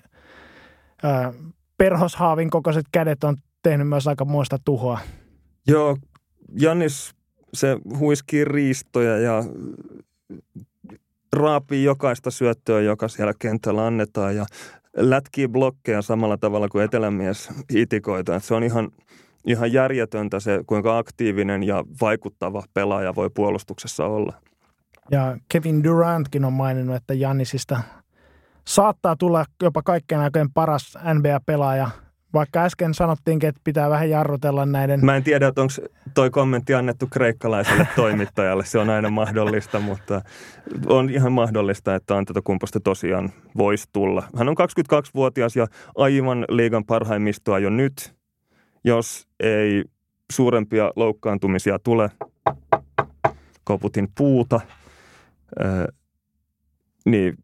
[1.78, 5.00] perhoshaavin kokoiset kädet on tehnyt myös aika muista tuhoa.
[5.68, 5.98] Joo,
[6.60, 7.12] Jannis
[7.54, 9.44] se huiskii riistoja ja
[11.36, 14.46] raapii jokaista syöttöä, joka siellä kentällä annetaan ja
[14.98, 18.40] lätkii blokkeja samalla tavalla kuin etelämies itikoita.
[18.40, 18.92] Se on ihan,
[19.46, 24.34] ihan järjetöntä se, kuinka aktiivinen ja vaikuttava pelaaja voi puolustuksessa olla.
[25.12, 27.80] Ja Kevin Durantkin on maininnut, että Jannisista
[28.68, 31.90] saattaa tulla jopa kaikkien aikojen paras NBA-pelaaja–
[32.36, 35.06] vaikka äsken sanottiinkin, että pitää vähän jarrutella näiden...
[35.06, 35.74] Mä en tiedä, että onko
[36.14, 38.66] toi kommentti annettu kreikkalaiselle toimittajalle.
[38.66, 40.22] Se on aina mahdollista, mutta
[40.86, 44.24] on ihan mahdollista, että Antetokumposta tosiaan voisi tulla.
[44.38, 48.16] Hän on 22-vuotias ja aivan liigan parhaimmistoa jo nyt.
[48.84, 49.84] Jos ei
[50.32, 52.12] suurempia loukkaantumisia tule,
[53.64, 54.62] koputin puuta,
[57.06, 57.38] niin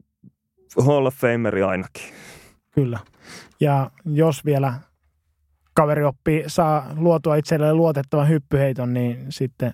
[0.86, 2.04] Hall of Fameri ainakin.
[2.72, 3.00] Kyllä.
[3.62, 4.74] Ja jos vielä
[5.74, 9.74] kaveri oppii, saa luotua itselleen luotettavan hyppyheiton, niin sitten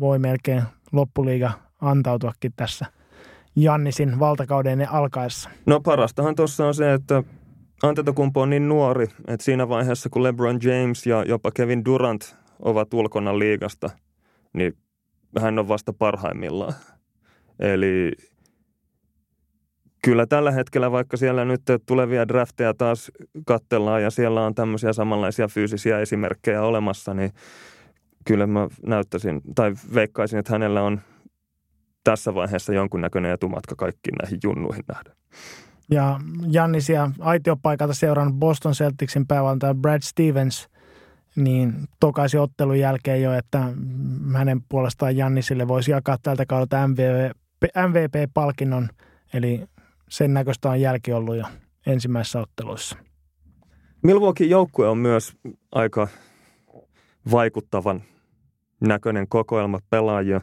[0.00, 1.50] voi melkein loppuliiga
[1.80, 2.86] antautuakin tässä
[3.56, 5.50] Jannisin valtakauden alkaessa.
[5.66, 7.22] No parastahan tuossa on se, että
[7.82, 12.94] Antetokumpu on niin nuori, että siinä vaiheessa kun LeBron James ja jopa Kevin Durant ovat
[12.94, 13.90] ulkona liigasta,
[14.52, 14.72] niin
[15.40, 16.74] hän on vasta parhaimmillaan.
[17.58, 18.12] Eli
[20.04, 23.10] Kyllä tällä hetkellä, vaikka siellä nyt tulevia drafteja taas
[23.46, 27.32] katsellaan ja siellä on tämmöisiä samanlaisia fyysisiä esimerkkejä olemassa, niin
[28.24, 31.00] kyllä mä näyttäisin tai veikkaisin, että hänellä on
[32.04, 35.12] tässä vaiheessa jonkunnäköinen etumatka kaikkiin näihin junnuihin nähden.
[35.90, 40.68] Ja Jannisia aitiopaikalta seurannut Boston Celticsin päävaltaja Brad Stevens,
[41.36, 43.68] niin tokaisi ottelun jälkeen jo, että
[44.34, 48.88] hänen puolestaan Jannisille voisi jakaa tältä kaudelta MVP, MVP-palkinnon,
[49.34, 49.64] eli
[50.12, 51.44] sen näköistä on jälki ollut jo
[51.86, 52.96] ensimmäisissä otteluissa.
[54.02, 55.36] Milwaukee joukkue on myös
[55.72, 56.08] aika
[57.30, 58.02] vaikuttavan
[58.80, 60.40] näköinen kokoelma pelaajia.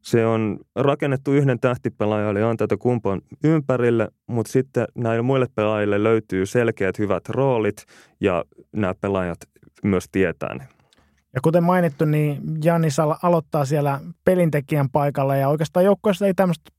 [0.00, 6.98] Se on rakennettu yhden tähtipelaajan eli Antetokumpon ympärille, mutta sitten näille muille pelaajille löytyy selkeät
[6.98, 7.84] hyvät roolit
[8.20, 9.38] ja nämä pelaajat
[9.84, 10.68] myös tietää ne.
[11.34, 16.70] Ja kuten mainittu, niin Jannis aloittaa siellä pelintekijän paikalla ja oikeastaan joukkueessa ei tämmöistä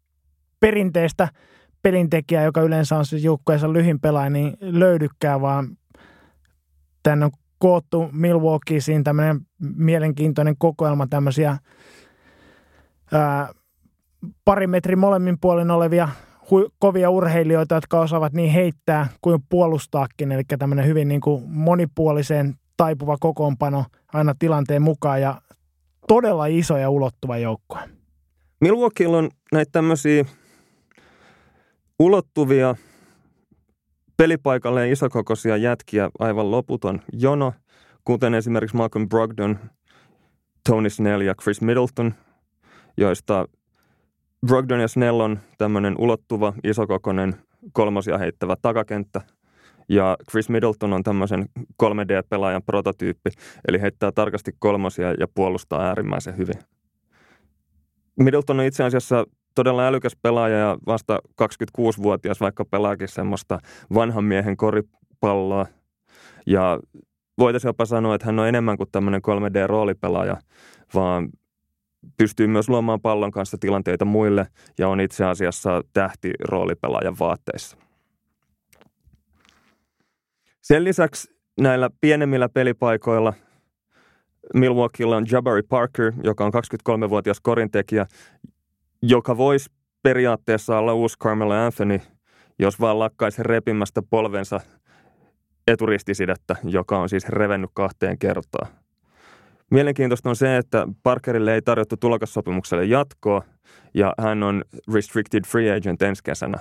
[0.59, 1.27] perinteistä–
[1.83, 5.77] pelintekijä, joka yleensä on siis joukkueensa lyhin pelaaja, niin löydykään, vaan
[7.03, 9.39] tänne on koottu Milwaukeeisiin tämmöinen
[9.75, 11.57] mielenkiintoinen kokoelma tämmöisiä
[13.11, 13.49] ää,
[14.45, 16.09] pari metri molemmin puolin olevia
[16.43, 20.31] hu- kovia urheilijoita, jotka osaavat niin heittää kuin puolustaakin.
[20.31, 25.41] Eli tämmöinen hyvin niin kuin monipuoliseen taipuva kokoonpano aina tilanteen mukaan ja
[26.07, 27.79] todella iso ja ulottuva joukkue.
[28.61, 30.25] Milwaukeella on näitä tämmöisiä
[31.99, 32.75] ulottuvia
[34.17, 37.53] pelipaikalleen isokokoisia jätkiä aivan loputon jono,
[38.03, 39.59] kuten esimerkiksi Malcolm Brogdon,
[40.69, 42.13] Tony Snell ja Chris Middleton,
[42.97, 43.45] joista
[44.47, 47.35] Brogdon ja Snell on tämmöinen ulottuva, isokokoinen,
[47.73, 49.21] kolmosia heittävä takakenttä.
[49.89, 51.45] Ja Chris Middleton on tämmöisen
[51.83, 53.29] 3D-pelaajan prototyyppi,
[53.67, 56.55] eli heittää tarkasti kolmosia ja puolustaa äärimmäisen hyvin.
[58.19, 59.25] Middleton on itse asiassa
[59.55, 63.59] todella älykäs pelaaja ja vasta 26-vuotias, vaikka pelaakin semmoista
[63.93, 65.65] vanhan miehen koripalloa.
[66.45, 66.79] Ja
[67.37, 70.37] voitaisiin jopa sanoa, että hän on enemmän kuin tämmöinen 3D-roolipelaaja,
[70.93, 71.29] vaan
[72.17, 74.47] pystyy myös luomaan pallon kanssa tilanteita muille
[74.77, 77.77] ja on itse asiassa tähti roolipelaajan vaatteissa.
[80.61, 83.33] Sen lisäksi näillä pienemmillä pelipaikoilla
[84.53, 88.05] Milwaukeella on Jabari Parker, joka on 23-vuotias korintekijä,
[89.05, 89.69] joka voisi
[90.03, 92.01] periaatteessa olla uusi Carmelo Anthony,
[92.59, 94.59] jos vaan lakkaisi repimästä polvensa
[95.67, 98.67] eturistisidettä, joka on siis revennyt kahteen kertaan.
[99.71, 103.41] Mielenkiintoista on se, että Parkerille ei tarjottu tulokassopimukselle jatkoa
[103.93, 106.57] ja hän on restricted free agent ensi kesänä,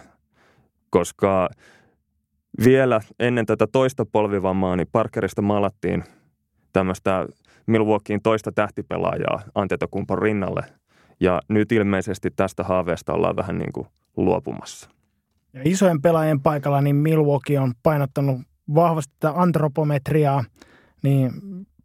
[0.91, 1.49] koska
[2.65, 6.05] vielä ennen tätä toista polvivammaa niin Parkerista malattiin
[6.73, 7.27] tämmöistä
[7.67, 10.63] Milwaukeein toista tähtipelaajaa Antetokumpon rinnalle–
[11.23, 14.91] ja nyt ilmeisesti tästä haaveesta ollaan vähän niin kuin luopumassa.
[15.53, 18.41] Ja isojen pelaajien paikalla niin Milwaukee on painottanut
[18.75, 20.45] vahvasti tätä antropometriaa.
[21.03, 21.33] Niin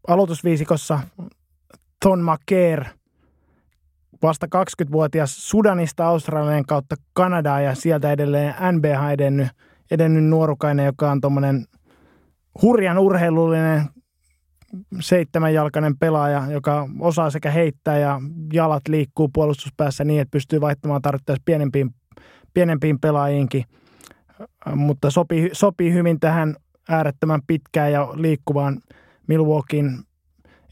[0.08, 1.00] aloitusviisikossa
[2.06, 2.86] Ton McCare,
[4.22, 9.48] vasta 20-vuotias Sudanista Australian kautta Kanadaa ja sieltä edelleen NBA edennyt,
[9.92, 11.66] edennyt nuorukainen, joka on tuommoinen
[12.62, 13.84] hurjan urheilullinen
[15.00, 18.22] seitsemänjalkainen pelaaja, joka osaa sekä heittää ja
[18.54, 21.96] jalat liikkuu puolustuspäässä niin, että pystyy vaihtamaan tarvittaessa pienempiin,
[22.54, 23.64] pienempiin pelaajiinkin.
[24.76, 26.56] Mutta sopii, sopii hyvin tähän
[26.90, 28.82] äärettömän pitkään ja liikkuvaan
[29.28, 30.00] Milwaukeein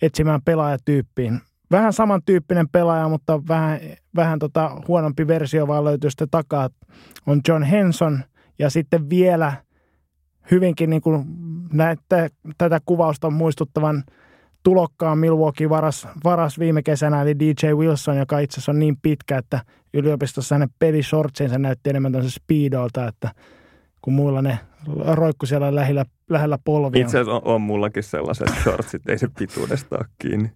[0.02, 1.42] etsimään pelaajatyyppiin.
[1.72, 3.80] Vähän samantyyppinen pelaaja, mutta vähän,
[4.16, 6.70] vähän tota huonompi versio vaan löytyy sitten takaa.
[7.28, 8.24] On John Henson
[8.60, 9.54] ja sitten vielä–
[10.52, 11.26] hyvinkin niin kuin
[11.74, 14.04] näette tätä kuvausta muistuttavan
[14.64, 19.38] tulokkaan Milwaukee varas, varas viime kesänä, eli DJ Wilson, joka itse asiassa on niin pitkä,
[19.38, 19.60] että
[19.94, 23.32] yliopistossa hänen pelishortsinsa näytti enemmän tämmöisen speedolta, että
[24.02, 24.60] kun muilla ne
[25.08, 27.02] roikku siellä lähellä, lähellä polvia.
[27.02, 30.52] Itse asiassa on, on mullakin sellaiset shortsit, ei se pituudesta ole kiinni.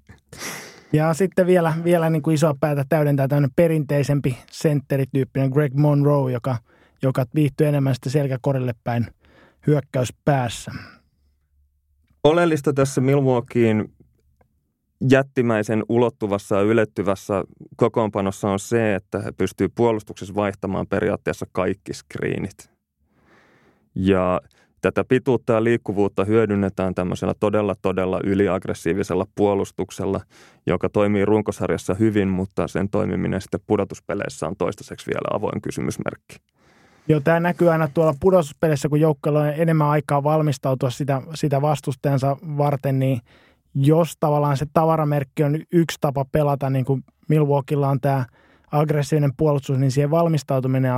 [0.94, 6.58] Ja sitten vielä, vielä niin kuin isoa päätä täydentää tämmöinen perinteisempi sentterityyppinen Greg Monroe, joka,
[7.02, 9.08] joka viihtyy enemmän sitten selkäkorille päin–
[9.68, 10.72] hyökkäys päässä.
[12.24, 13.94] Oleellista tässä Milwaukeein
[15.12, 17.44] jättimäisen ulottuvassa ja ylettyvässä
[17.76, 22.72] kokoonpanossa on se, että he pystyy puolustuksessa vaihtamaan periaatteessa kaikki screenit.
[23.96, 24.42] Ja
[24.82, 30.22] tätä pituutta ja liikkuvuutta hyödynnetään tämmöisellä todella, todella yliaggressiivisella puolustuksella,
[30.68, 36.38] joka toimii runkosarjassa hyvin, mutta sen toimiminen sitten pudotuspeleissä on toistaiseksi vielä avoin kysymysmerkki.
[37.10, 42.38] Joo, tämä näkyy aina tuolla pudotuspelissä, kun joukkueella on enemmän aikaa valmistautua sitä, sitä vastustajansa
[42.58, 43.22] varten, niin
[43.76, 48.26] jos tavallaan se tavaramerkki on yksi tapa pelata, niin kuin Milwaukeella on tämä
[48.72, 50.92] aggressiivinen puolustus, niin siihen valmistautuminen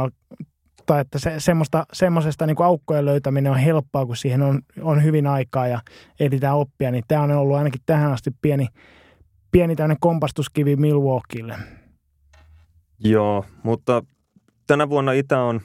[0.85, 5.27] tai että se, semmoista, semmoisesta niin aukkojen löytäminen on helppoa, kun siihen on, on hyvin
[5.27, 5.79] aikaa ja
[6.19, 8.67] ehditään oppia, niin tämä on ollut ainakin tähän asti pieni,
[9.51, 11.55] pieni tämmöinen kompastuskivi Milwaukeelle.
[12.99, 14.03] Joo, mutta
[14.67, 15.61] tänä vuonna Itä on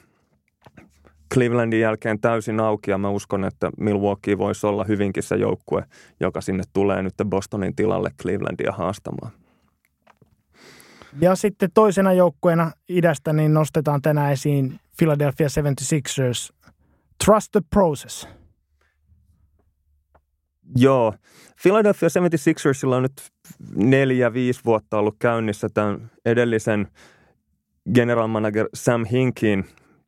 [1.36, 5.84] Clevelandin jälkeen täysin auki ja mä uskon, että Milwaukee voisi olla hyvinkin se joukkue,
[6.20, 9.32] joka sinne tulee nyt Bostonin tilalle Clevelandia haastamaan.
[11.20, 16.70] Ja sitten toisena joukkueena idästä niin nostetaan tänään esiin Philadelphia 76ers.
[17.24, 18.28] Trust the process.
[20.76, 21.14] Joo.
[21.62, 23.30] Philadelphia 76ersilla on nyt
[23.74, 26.88] neljä, viisi vuotta ollut käynnissä tämän edellisen
[27.94, 29.64] general manager Sam Hinkin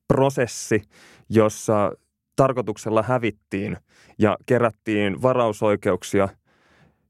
[0.09, 0.83] prosessi,
[1.31, 1.93] jossa
[2.37, 3.77] tarkoituksella hävittiin
[4.19, 6.29] ja kerättiin varausoikeuksia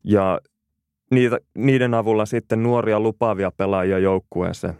[0.05, 0.41] ja
[1.11, 4.75] niitä, niiden avulla sitten nuoria lupaavia pelaajia joukkueeseen.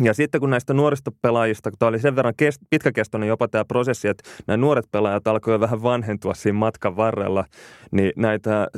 [0.00, 3.64] Ja sitten kun näistä nuorista pelaajista, kun tämä oli sen verran kest, pitkäkestoinen jopa tämä
[3.64, 7.44] prosessi, että nämä nuoret pelaajat alkoivat vähän vanhentua siinä matkan varrella,
[7.90, 8.68] niin näitä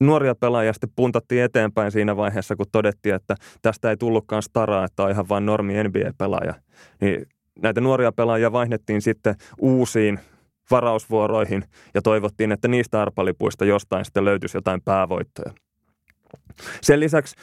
[0.00, 5.02] nuoria pelaajia sitten puntattiin eteenpäin siinä vaiheessa, kun todettiin, että tästä ei tullutkaan staraa, että
[5.02, 6.54] on ihan vain normi NBA-pelaaja.
[7.00, 7.26] Niin
[7.62, 10.20] näitä nuoria pelaajia vaihdettiin sitten uusiin
[10.70, 15.52] varausvuoroihin ja toivottiin, että niistä arpalipuista jostain sitten löytyisi jotain päävoittoja.
[16.82, 17.36] Sen lisäksi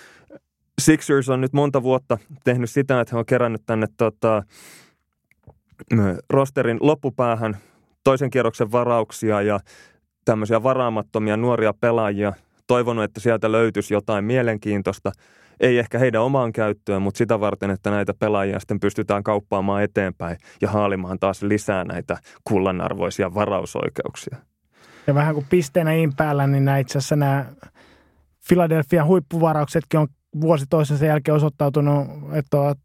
[0.81, 4.43] Sixers on nyt monta vuotta tehnyt sitä, että he on kerännyt tänne tota,
[6.29, 7.57] rosterin loppupäähän
[8.03, 9.59] toisen kierroksen varauksia ja
[10.25, 12.33] tämmöisiä varaamattomia nuoria pelaajia.
[12.67, 15.11] Toivonut, että sieltä löytyisi jotain mielenkiintoista.
[15.59, 20.37] Ei ehkä heidän omaan käyttöön, mutta sitä varten, että näitä pelaajia sitten pystytään kauppaamaan eteenpäin
[20.61, 24.37] ja haalimaan taas lisää näitä kullanarvoisia varausoikeuksia.
[25.07, 27.45] Ja vähän kuin pisteenä in päällä, niin nämä itse asiassa nämä
[28.47, 30.07] Philadelphian huippuvarauksetkin on
[30.41, 32.77] vuosi toisensa jälkeen osoittautunut, että ovat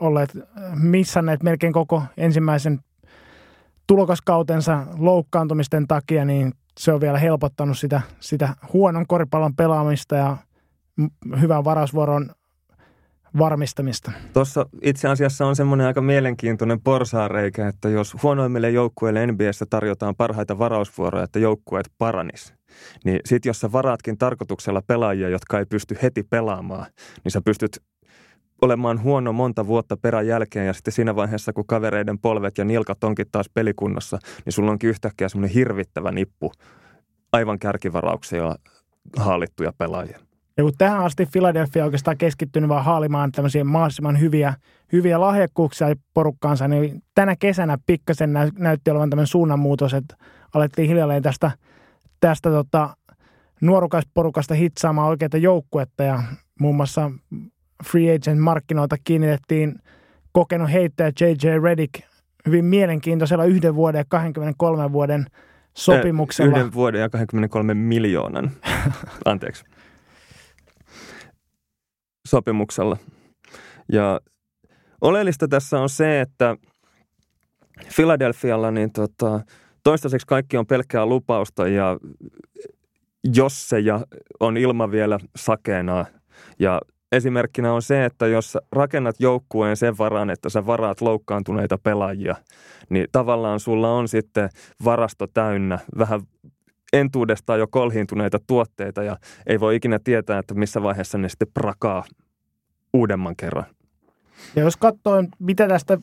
[0.00, 0.38] olleet
[0.74, 2.80] missanneet melkein koko ensimmäisen
[3.86, 10.36] tulokaskautensa loukkaantumisten takia, niin se on vielä helpottanut sitä, sitä huonon koripallon pelaamista ja
[11.40, 12.30] hyvän varausvuoron
[13.38, 14.12] varmistamista.
[14.32, 20.58] Tuossa itse asiassa on semmoinen aika mielenkiintoinen porsaareikä, että jos huonoimmille joukkueille NBAssä tarjotaan parhaita
[20.58, 22.54] varausvuoroja, että joukkueet paranis,
[23.04, 26.86] niin sit jos sä varaatkin tarkoituksella pelaajia, jotka ei pysty heti pelaamaan,
[27.24, 27.82] niin sä pystyt
[28.62, 33.04] olemaan huono monta vuotta perän jälkeen ja sitten siinä vaiheessa, kun kavereiden polvet ja nilkat
[33.04, 36.52] onkin taas pelikunnossa, niin sulla onkin yhtäkkiä semmoinen hirvittävä nippu
[37.32, 38.54] aivan kärkivarauksia
[39.16, 40.25] haalittuja pelaajia.
[40.56, 44.54] Ja kun tähän asti Philadelphia oikeastaan keskittynyt vaan haalimaan tämmöisiä mahdollisimman hyviä,
[44.92, 50.16] hyviä lahjakkuuksia porukkaansa, niin tänä kesänä pikkasen näytti olevan tämmöinen suunnanmuutos, että
[50.54, 51.50] alettiin hiljalleen tästä,
[52.20, 52.96] tästä tota,
[53.60, 56.22] nuorukaisporukasta hitsaamaan oikeita joukkuetta ja
[56.60, 57.10] muun muassa
[57.84, 59.74] free agent markkinoilta kiinnitettiin
[60.32, 61.62] kokenut heittäjä J.J.
[61.62, 61.94] Redick
[62.46, 65.26] hyvin mielenkiintoisella yhden vuoden ja 23 vuoden
[65.74, 66.58] sopimuksella.
[66.58, 68.50] Yhden vuoden ja 23 miljoonan,
[69.24, 69.64] anteeksi,
[72.26, 72.96] sopimuksella.
[73.92, 74.20] Ja
[75.00, 76.56] oleellista tässä on se, että
[77.96, 79.40] Philadelphialla niin tota,
[79.84, 81.96] toistaiseksi kaikki on pelkkää lupausta ja
[83.34, 84.00] jos se ja
[84.40, 86.04] on ilma vielä sakeena
[86.58, 86.80] ja
[87.12, 92.34] esimerkkinä on se, että jos rakennat joukkueen sen varaan, että sä varaat loukkaantuneita pelaajia,
[92.88, 94.48] niin tavallaan sulla on sitten
[94.84, 96.20] varasto täynnä vähän
[97.00, 99.16] entuudestaan jo kolhiintuneita tuotteita ja
[99.46, 102.04] ei voi ikinä tietää, että missä vaiheessa ne sitten prakaa
[102.92, 103.66] uudemman kerran.
[104.56, 105.98] Ja jos katsoo, mitä tästä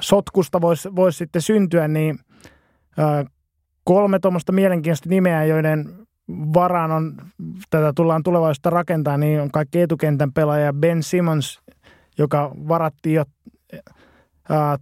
[0.00, 2.18] sotkusta voisi vois sitten syntyä, niin
[3.84, 5.94] kolme tuommoista mielenkiintoista nimeä, joiden
[6.28, 7.14] varaan on,
[7.70, 11.60] tätä tullaan tulevaisuutta rakentaa, niin on kaikki etukentän pelaaja Ben Simmons,
[12.18, 13.24] joka varattiin jo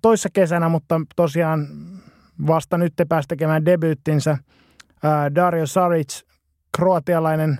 [0.03, 1.66] toissa kesänä, mutta tosiaan
[2.47, 4.39] vasta nyt pääsi tekemään debyyttinsä.
[5.03, 6.23] Ää, Dario Saric,
[6.77, 7.59] kroatialainen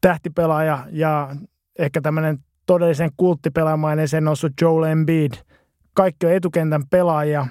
[0.00, 1.36] tähtipelaaja ja
[1.78, 5.32] ehkä tämmöinen todellisen kulttipelaamainen sen noussut Joel Embiid.
[5.94, 7.46] Kaikki on etukentän pelaajia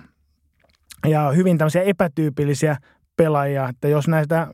[1.08, 2.78] ja hyvin tämmöisiä epätyypillisiä
[3.18, 4.48] pelaajia, että jos näitä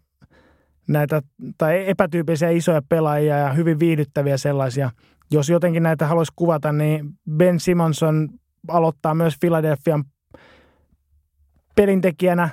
[0.88, 1.22] näitä
[1.58, 4.92] tai epätyypillisiä isoja pelaajia ja hyvin viihdyttäviä sellaisia.
[5.32, 8.30] Jos jotenkin näitä haluaisi kuvata, niin Ben Simonson
[8.68, 10.04] aloittaa myös Philadelphian
[11.76, 12.50] pelintekijänä.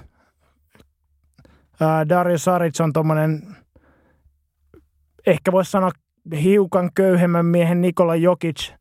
[2.09, 3.57] Dario Saric on tuommoinen,
[5.27, 5.91] ehkä voisi sanoa
[6.43, 8.73] hiukan köyhemmän miehen Nikola Jokic,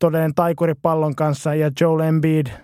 [0.00, 2.46] todellinen taikuri pallon kanssa ja Joel Embiid–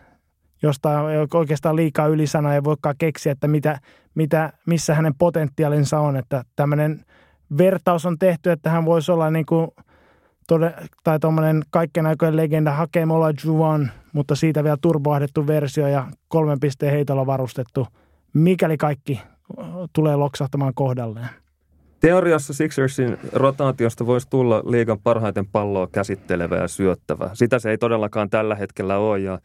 [0.65, 0.91] josta
[1.35, 3.79] oikeastaan liikaa ylisanoja ei voikaan keksiä, että mitä,
[4.15, 6.17] mitä, missä hänen potentiaalinsa on.
[6.17, 7.05] Että tämmöinen
[7.59, 9.69] vertaus on tehty, että hän voisi olla niin kuin
[10.49, 10.75] tode,
[11.05, 16.93] tai tuommoinen kaikkien aikojen legenda Hakeem Olajuwon, mutta siitä vielä turboahdettu versio ja kolmen pisteen
[16.93, 17.87] heitolla varustettu,
[18.35, 19.21] mikäli kaikki
[19.93, 21.29] tulee loksahtamaan kohdalleen.
[22.01, 27.31] Teoriassa Sixersin rotaatiosta voisi tulla liigan parhaiten palloa käsittelevä ja syöttävä.
[27.33, 29.39] Sitä se ei todellakaan tällä hetkellä ole ja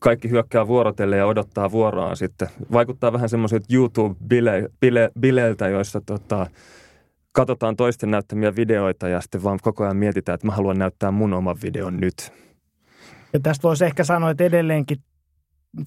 [0.00, 2.48] kaikki hyökkää vuorotelle ja odottaa vuoroaan sitten.
[2.72, 6.46] Vaikuttaa vähän semmoisilta YouTube-bileiltä, joissa tota,
[7.32, 11.32] katsotaan toisten näyttämiä videoita ja sitten vaan koko ajan mietitään, että mä haluan näyttää mun
[11.32, 12.32] oman videon nyt.
[13.32, 14.98] Ja tästä voisi ehkä sanoa, että edelleenkin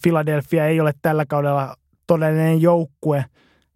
[0.02, 1.76] Philadelphia ei ole tällä kaudella
[2.08, 3.26] todellinen joukkue,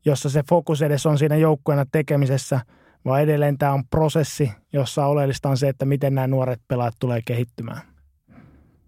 [0.05, 2.59] jossa se fokus edes on siinä joukkueena tekemisessä,
[3.05, 7.21] vaan edelleen tämä on prosessi, jossa oleellista on se, että miten nämä nuoret pelaajat tulee
[7.25, 7.81] kehittymään.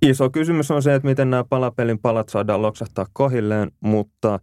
[0.02, 4.40] Iso kysymys on se, että miten nämä palapelin palat saadaan loksahtaa kohilleen, mutta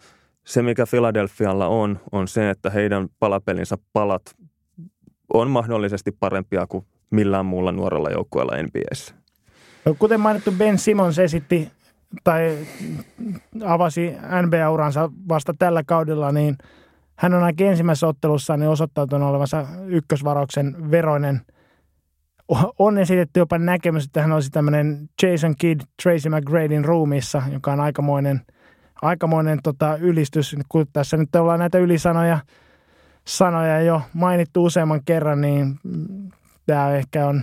[0.46, 4.22] se mikä Philadelphialla on, on se, että heidän palapelinsä palat
[5.34, 9.14] on mahdollisesti parempia kuin millään muulla nuorella joukkueella NBAssä.
[9.84, 11.70] No, kuten mainittu, Ben Simmons esitti
[12.24, 12.58] tai
[13.64, 14.10] avasi
[14.42, 16.58] NBA-uransa vasta tällä kaudella, niin
[17.16, 21.40] hän on ainakin ensimmäisessä ottelussa niin osoittautunut olevansa ykkösvarauksen veroinen.
[22.78, 27.80] On esitetty jopa näkemys, että hän olisi tämmöinen Jason Kidd Tracy McGradin ruumissa, joka on
[27.80, 28.40] aikamoinen,
[29.02, 30.56] aikamoinen tota, ylistys.
[30.68, 32.38] Kun tässä nyt ollaan näitä ylisanoja
[33.26, 35.78] sanoja jo mainittu useamman kerran, niin
[36.66, 37.42] tämä ehkä on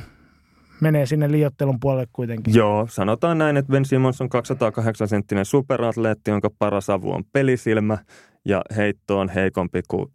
[0.84, 2.56] menee sinne liottelun puolelle kuitenkin.
[2.56, 7.98] Joo, sanotaan näin, että Ben Simmons on 208 senttinen superatleetti, jonka paras avu on pelisilmä
[8.46, 10.12] ja heitto on heikompi kuin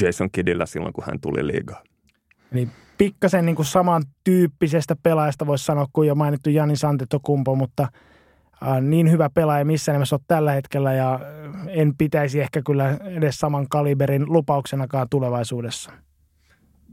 [0.00, 1.86] Jason Kiddillä silloin, kun hän tuli liigaan.
[2.52, 2.68] Eli
[2.98, 7.88] pikkasen niin kuin samantyyppisestä pelaajasta voisi sanoa kuin jo mainittu Jani Santetokumpo, mutta
[8.62, 11.20] äh, niin hyvä pelaaja missä nimessä on tällä hetkellä ja
[11.68, 15.92] en pitäisi ehkä kyllä edes saman kaliberin lupauksenakaan tulevaisuudessa.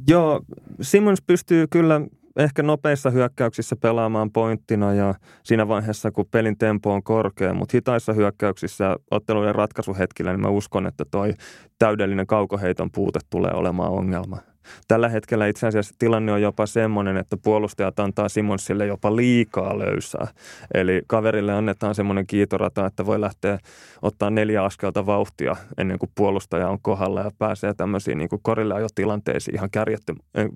[0.08, 0.42] Joo,
[0.82, 2.02] Simmons pystyy kyllä
[2.38, 8.14] ehkä nopeissa hyökkäyksissä pelaamaan pointtina ja siinä vaiheessa, kun pelin tempo on korkea, mutta hitaissa
[8.14, 11.34] hyökkäyksissä otteluiden ratkaisuhetkillä, niin mä uskon, että toi
[11.80, 14.51] täydellinen kaukoheiton puute tulee olemaan ongelma.
[14.88, 20.28] Tällä hetkellä itse asiassa tilanne on jopa semmoinen, että puolustajat antaa Simonsille jopa liikaa löysää.
[20.74, 23.60] Eli kaverille annetaan semmoinen kiitorata, että voi lähteä
[24.02, 28.82] ottaa neljä askelta vauhtia ennen kuin puolustaja on kohdalla ja pääsee tämmöisiin niin kuin korille
[28.82, 30.50] jo tilanteisiin ihan kärjetty, eh,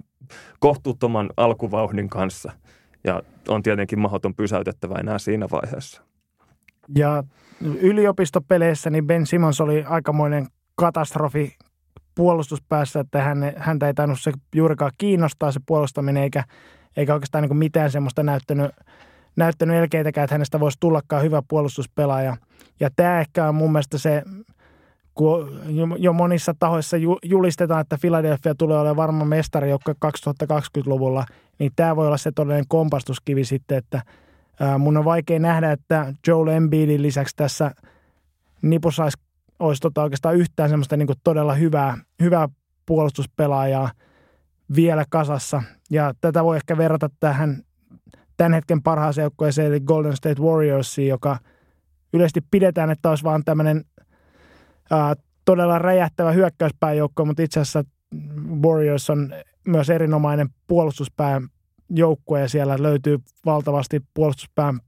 [0.60, 2.52] kohtuuttoman alkuvauhdin kanssa.
[3.04, 6.02] Ja on tietenkin mahdoton pysäytettävä enää siinä vaiheessa.
[6.96, 7.24] Ja
[7.62, 11.56] yliopistopeleissä niin Ben Simons oli aikamoinen katastrofi
[12.16, 16.44] puolustuspäässä, että hän, häntä ei tainnut se juurikaan kiinnostaa se puolustaminen, eikä,
[16.98, 18.72] eikä oikeastaan niin mitään semmoista näyttänyt,
[19.36, 22.38] näyttänyt elkeitäkään, että hänestä voisi tullakaan hyvä puolustuspelaaja.
[22.80, 24.24] Ja tämä ehkä on mun mielestä se,
[25.16, 25.62] kun
[25.98, 31.26] jo monissa tahoissa julistetaan, että Philadelphia tulee olemaan varma mestari, joka 2020-luvulla,
[31.60, 34.02] niin tämä voi olla se todellinen kompastuskivi sitten, että
[34.80, 37.72] mun on vaikea nähdä, että Joel Embiidin lisäksi tässä
[38.62, 39.18] nipusaisi
[39.60, 42.50] olisi tota oikeastaan yhtään semmoista niin todella hyvää, hyvää
[42.86, 43.92] puolustuspelaajaa
[44.76, 45.64] vielä kasassa.
[45.90, 47.62] Ja tätä voi ehkä verrata tähän
[48.38, 51.38] tämän hetken parhaaseen joukkueeseen, eli Golden State Warriorsiin, joka
[52.14, 53.86] yleisesti pidetään, että olisi vaan tämmöinen
[54.92, 57.84] ää, todella räjähtävä hyökkäyspääjoukko, mutta itse asiassa
[58.64, 59.34] Warriors on
[59.68, 61.48] myös erinomainen puolustuspään
[61.90, 64.80] joukkue ja siellä löytyy valtavasti puolustuspään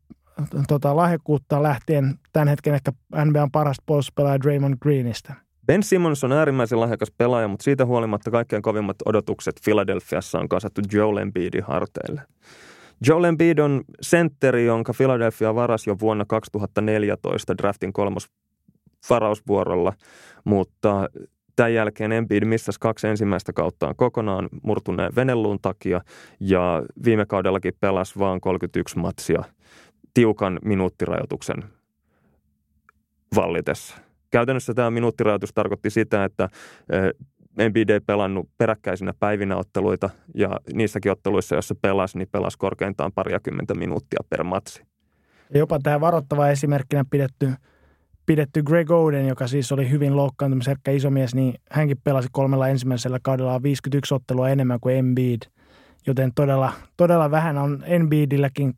[0.67, 2.91] tota, lahjakkuutta lähtien tämän hetken ehkä
[3.25, 5.33] NBAn parasta puolustuspelaaja Draymond Greenistä.
[5.67, 10.81] Ben Simmons on äärimmäisen lahjakas pelaaja, mutta siitä huolimatta kaikkein kovimmat odotukset Philadelphiassa on kasattu
[10.93, 12.21] Joel Embiidin harteille.
[13.07, 18.29] Joel Embiid on sentteri, jonka Philadelphia varasi jo vuonna 2014 draftin kolmos
[19.09, 19.93] varausvuorolla,
[20.43, 21.09] mutta
[21.55, 26.01] tämän jälkeen Embiid missasi kaksi ensimmäistä kauttaan kokonaan murtuneen venelluun takia
[26.39, 29.43] ja viime kaudellakin pelasi vain 31 matsia–
[30.17, 31.63] tiukan minuuttirajoituksen
[33.35, 33.95] vallitessa.
[34.31, 36.49] Käytännössä tämä minuuttirajoitus tarkoitti sitä, että
[37.57, 44.19] ei pelannut peräkkäisinä päivinä otteluita ja niissäkin otteluissa, joissa pelasi, niin pelasi korkeintaan pariakymmentä minuuttia
[44.29, 44.83] per matsi.
[45.53, 47.53] Jopa tämä varoittava esimerkkinä pidetty,
[48.25, 53.63] pidetty Greg Oden, joka siis oli hyvin loukkaantumisherkkä isomies, niin hänkin pelasi kolmella ensimmäisellä kaudella
[53.63, 55.41] 51 ottelua enemmän kuin Embiid.
[56.07, 58.73] Joten todella, todella vähän on Embiidilläkin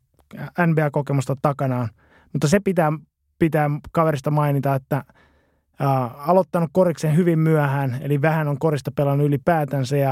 [0.66, 1.88] NBA-kokemusta takanaan.
[2.32, 2.92] Mutta se pitää,
[3.38, 5.04] pitää kaverista mainita, että
[5.80, 10.10] ää, aloittanut koriksen hyvin myöhään, eli vähän on korista pelannut ylipäätänsä ja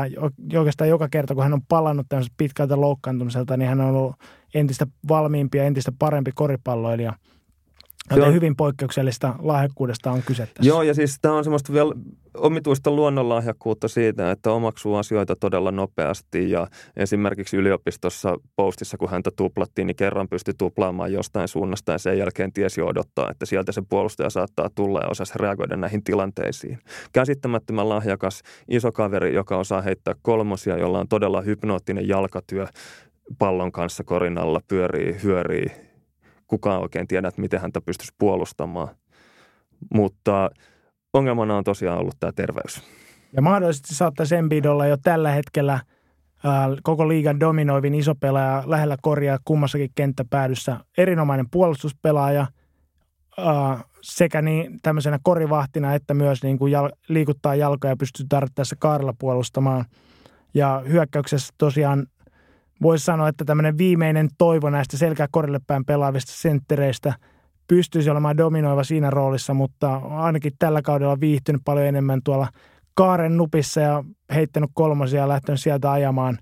[0.57, 4.17] oikeastaan joka kerta, kun hän on palannut tämmöiseltä pitkältä loukkaantumiselta, niin hän on ollut
[4.55, 7.13] entistä valmiimpi ja entistä parempi koripalloilija–
[8.11, 8.33] Joten Joo.
[8.33, 10.69] hyvin poikkeuksellista lahjakkuudesta on kyse tässä.
[10.69, 11.95] Joo, ja siis tämä on semmoista vielä
[12.35, 16.51] omituista luonnonlahjakkuutta siitä, että omaksuu asioita todella nopeasti.
[16.51, 22.19] Ja esimerkiksi yliopistossa postissa, kun häntä tuplattiin, niin kerran pystyi tuplaamaan jostain suunnasta ja sen
[22.19, 26.79] jälkeen tiesi odottaa, että sieltä se puolustaja saattaa tulla ja osasi reagoida näihin tilanteisiin.
[27.13, 32.67] Käsittämättömän lahjakas iso kaveri, joka osaa heittää kolmosia, jolla on todella hypnoottinen jalkatyö
[33.39, 35.88] pallon kanssa korinalla, pyörii, hyörii
[36.49, 38.89] kukaan oikein tiedä, että miten häntä pystyisi puolustamaan.
[39.95, 40.51] Mutta
[41.13, 42.83] ongelmana on tosiaan ollut tämä terveys.
[43.33, 45.81] Ja mahdollisesti saattaisi Embiid olla jo tällä hetkellä
[46.83, 50.81] koko liigan dominoivin iso pelaaja lähellä korjaa kummassakin kenttäpäädyssä.
[50.99, 52.47] Erinomainen puolustuspelaaja
[53.39, 58.77] äh, sekä niin tämmöisenä korivahtina, että myös niin kuin jal- liikuttaa jalkoja ja pystyy tarvittaessa
[58.79, 59.85] kaarella puolustamaan.
[60.55, 62.07] Ja hyökkäyksessä tosiaan
[62.83, 67.15] voisi sanoa, että tämmöinen viimeinen toivo näistä selkää korille päin pelaavista senttereistä
[67.69, 72.49] pystyisi olemaan dominoiva siinä roolissa, mutta ainakin tällä kaudella viihtynyt paljon enemmän tuolla
[72.95, 74.05] kaaren nupissa ja
[74.35, 76.39] heittänyt kolmosia ja lähtenyt sieltä ajamaan.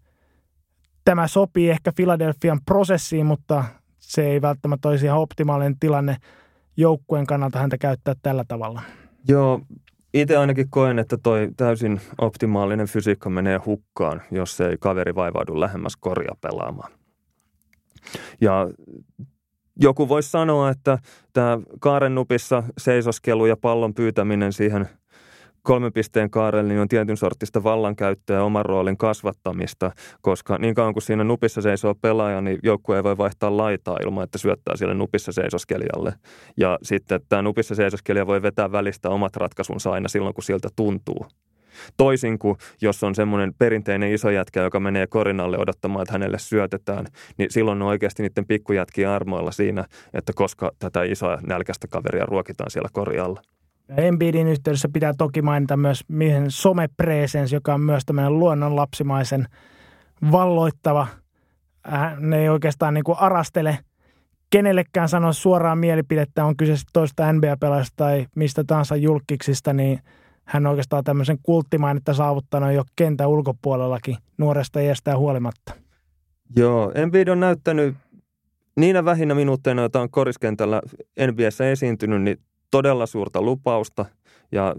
[1.05, 3.64] Tämä sopii ehkä Philadelphian prosessiin, mutta
[3.99, 6.16] se ei välttämättä olisi ihan optimaalinen tilanne
[6.76, 8.82] joukkueen kannalta häntä käyttää tällä tavalla.
[9.28, 9.61] Joo,
[10.20, 15.96] itse ainakin koen, että toi täysin optimaalinen fysiikka menee hukkaan, jos ei kaveri vaivaudu lähemmäs
[15.96, 16.92] korja pelaamaan.
[18.40, 18.70] Ja
[19.80, 20.98] joku voisi sanoa, että
[21.32, 24.88] tämä kaaren nupissa seisoskelu ja pallon pyytäminen siihen–
[25.66, 29.90] kolmen pisteen kaarelle niin on tietyn sortista vallankäyttöä ja oman roolin kasvattamista,
[30.20, 34.24] koska niin kauan kuin siinä nupissa seisoo pelaaja, niin joukkue ei voi vaihtaa laitaa ilman,
[34.24, 36.12] että syöttää sille nupissa seisoskelijalle.
[36.56, 41.26] Ja sitten tämä nupissa seisoskelija voi vetää välistä omat ratkaisunsa aina silloin, kun siltä tuntuu.
[41.96, 47.06] Toisin kuin jos on semmoinen perinteinen iso jätkä, joka menee korinalle odottamaan, että hänelle syötetään,
[47.38, 52.70] niin silloin on oikeasti niiden pikkujätkiä armoilla siinä, että koska tätä isoa nälkästä kaveria ruokitaan
[52.70, 53.42] siellä korjalla.
[53.89, 59.47] Embiidin yhteydessä pitää toki mainita myös mihin somepresens, joka on myös tämmöinen luonnonlapsimaisen
[60.32, 61.07] valloittava.
[62.20, 63.78] Ne ei oikeastaan niin kuin arastele
[64.51, 70.01] kenellekään sanoa suoraan mielipidettä, on kyse toista NBA-pelaajasta tai mistä tahansa julkiksista, niin
[70.45, 75.72] hän on oikeastaan tämmöisen kulttimainetta saavuttanut jo kentän ulkopuolellakin nuoresta iästään huolimatta.
[76.57, 77.95] Joo, Embiid on näyttänyt
[78.76, 80.82] niinä vähinä minuutteina, joita on koriskentällä
[81.32, 82.39] NBAssä esiintynyt, niin
[82.70, 84.04] todella suurta lupausta
[84.52, 84.74] ja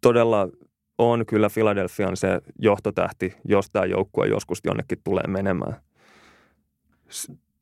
[0.00, 0.48] todella
[0.98, 5.76] on kyllä Philadelphian se johtotähti, jos tämä joukkue joskus jonnekin tulee menemään.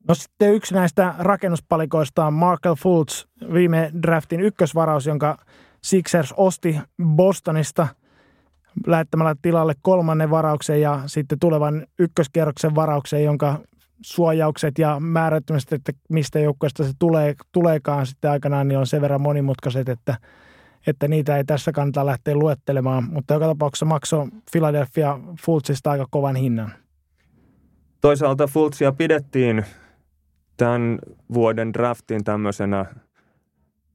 [0.07, 5.37] No sitten yksi näistä rakennuspalikoista on Markel Fultz, viime draftin ykkösvaraus, jonka
[5.83, 7.87] Sixers osti Bostonista
[8.87, 13.59] lähettämällä tilalle kolmannen varauksen ja sitten tulevan ykköskierroksen varauksen, jonka
[14.01, 19.21] suojaukset ja määrättömästi, että mistä joukkueesta se tulee, tuleekaan sitten aikanaan, niin on sen verran
[19.21, 20.17] monimutkaiset, että,
[20.87, 23.03] että niitä ei tässä kannata lähteä luettelemaan.
[23.03, 26.71] Mutta joka tapauksessa maksoi Philadelphia Fultzista aika kovan hinnan.
[28.01, 29.65] Toisaalta Fultzia pidettiin
[30.57, 30.99] tämän
[31.33, 32.85] vuoden draftin tämmöisenä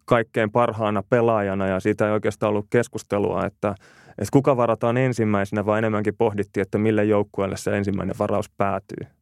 [0.04, 3.74] kaikkein parhaana pelaajana ja siitä ei oikeastaan ollut keskustelua, että,
[4.08, 9.15] että kuka varataan ensimmäisenä, vaan enemmänkin pohdittiin, että mille joukkueelle se ensimmäinen varaus päätyy.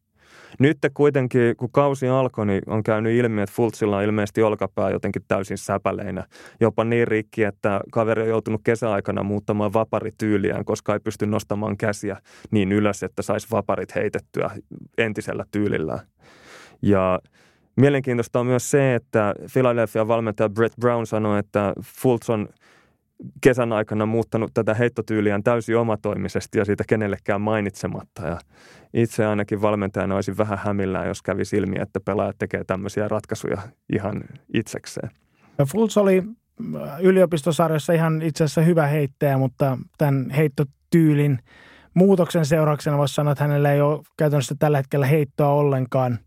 [0.59, 5.21] Nyt kuitenkin, kun kausi alkoi, niin on käynyt ilmi, että Fultzilla on ilmeisesti olkapää jotenkin
[5.27, 6.23] täysin säpäleinä.
[6.59, 12.17] Jopa niin rikki, että kaveri on joutunut kesäaikana muuttamaan vaparityyliään, koska ei pysty nostamaan käsiä
[12.51, 14.51] niin ylös, että saisi vaparit heitettyä
[14.97, 15.99] entisellä tyylillä.
[16.81, 17.19] Ja
[17.75, 22.49] Mielenkiintoista on myös se, että Philadelphia valmentaja Brett Brown sanoi, että Fultz on
[23.41, 28.27] kesän aikana muuttanut tätä heittotyyliään täysin omatoimisesti ja siitä kenellekään mainitsematta.
[28.27, 28.39] Ja
[28.93, 33.61] itse ainakin valmentajana olisin vähän hämillään, jos kävi silmiä, että pelaajat tekee tämmöisiä ratkaisuja
[33.93, 35.09] ihan itsekseen.
[35.57, 36.23] Ja Fultz oli
[36.75, 41.39] äh, yliopistosarjassa ihan itse asiassa hyvä heittäjä, mutta tämän heittotyylin
[41.93, 46.19] muutoksen seurauksena voisi sanoa, että hänellä ei ole käytännössä tällä hetkellä heittoa ollenkaan.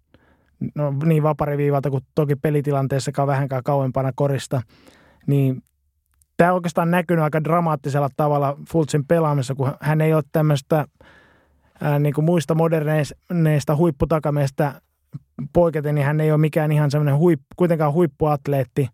[0.75, 4.63] No, niin vapariviivalta kuin toki pelitilanteessakaan vähänkään kauempana korista.
[5.27, 5.63] Niin
[6.39, 10.87] tämä oikeastaan näkynyt aika dramaattisella tavalla Fultzin pelaamisessa, kun hän ei ole tämmöistä
[11.81, 14.81] ää, niin kuin muista moderneista huipputakameista
[15.53, 18.89] poiketen, niin hän ei ole mikään ihan semmoinen huippu, kuitenkaan huippuatleetti.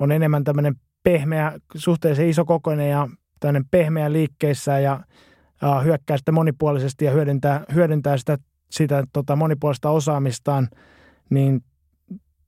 [0.00, 3.08] On enemmän tämmöinen pehmeä, suhteellisen iso kokoinen ja
[3.40, 5.00] tämmöinen pehmeä liikkeissä ja
[5.62, 8.38] ää, hyökkää sitä monipuolisesti ja hyödyntää, hyödyntää sitä,
[8.70, 10.68] sitä tota, monipuolista osaamistaan,
[11.30, 11.60] niin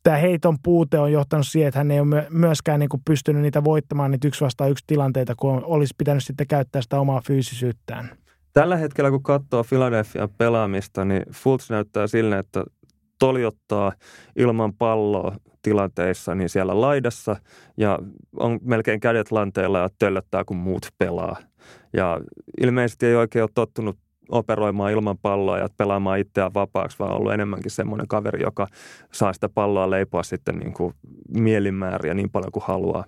[0.09, 3.65] tämä heiton puute on johtanut siihen, että hän ei ole myöskään niin kuin pystynyt niitä
[3.65, 8.11] voittamaan niitä yksi vastaan yksi tilanteita, kun olisi pitänyt sitten käyttää sitä omaa fyysisyyttään.
[8.53, 12.65] Tällä hetkellä, kun katsoo Philadelphia pelaamista, niin Fultz näyttää sille, että
[13.19, 13.93] toljottaa
[14.37, 17.37] ilman palloa tilanteissa niin siellä laidassa
[17.77, 17.99] ja
[18.37, 21.37] on melkein kädet lanteilla ja töllöttää, kun muut pelaa.
[21.93, 22.21] Ja
[22.61, 23.99] ilmeisesti ei oikein ole tottunut
[24.29, 28.67] operoimaan ilman palloa ja pelaamaan itseään vapaaksi, vaan ollut enemmänkin semmoinen kaveri, joka
[29.13, 30.95] saa sitä palloa leipoa sitten niin kuin
[31.35, 33.05] mielimääriä niin paljon kuin haluaa.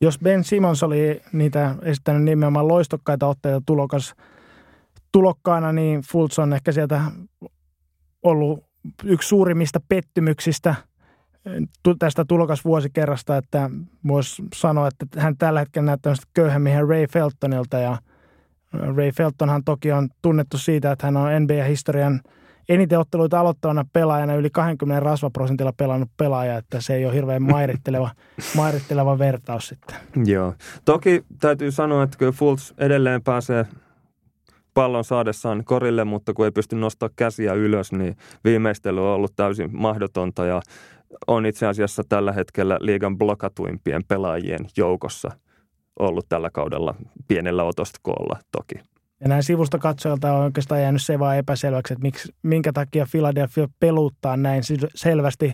[0.00, 4.14] Jos Ben Simmons oli niitä esittänyt nimenomaan loistokkaita otteita tulokas,
[5.12, 7.00] tulokkaana, niin Fultz on ehkä sieltä
[8.22, 8.64] ollut
[9.04, 10.74] yksi suurimmista pettymyksistä
[11.98, 13.70] tästä tulokasvuosikerrasta, että
[14.08, 17.96] voisi sanoa, että hän tällä hetkellä näyttää köyhemmin Ray Feltonilta ja–
[18.72, 22.20] Ray Feltonhan toki on tunnettu siitä, että hän on NBA-historian
[22.68, 28.10] eniten otteluita aloittavana pelaajana yli 20 rasvaprosentilla pelannut pelaaja, että se ei ole hirveän mairitteleva,
[28.56, 29.96] mairitteleva vertaus sitten.
[30.24, 30.54] Joo.
[30.84, 33.66] Toki täytyy sanoa, että kyllä Fultz edelleen pääsee
[34.74, 39.70] pallon saadessaan korille, mutta kun ei pysty nostamaan käsiä ylös, niin viimeistely on ollut täysin
[39.72, 40.62] mahdotonta ja
[41.26, 45.30] on itse asiassa tällä hetkellä liigan blokatuimpien pelaajien joukossa–
[45.98, 46.94] ollut tällä kaudella
[47.28, 48.74] pienellä otostokoolla toki.
[49.20, 53.68] Ja näin sivusta katsojalta on oikeastaan jäänyt se vaan epäselväksi, että miksi, minkä takia Philadelphia
[53.80, 54.62] peluttaa näin
[54.94, 55.52] selvästi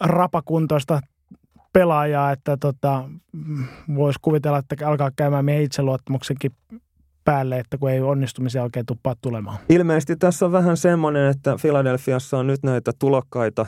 [0.00, 1.00] rapakuntoista
[1.72, 3.04] pelaajaa, että tota,
[3.94, 6.52] voisi kuvitella, että alkaa käymään meidän itseluottamuksenkin
[7.24, 9.58] päälle, että kun ei onnistumisia oikein tuppaa tulemaan.
[9.68, 13.66] Ilmeisesti tässä on vähän semmoinen, että Filadelfiassa on nyt näitä tulokkaita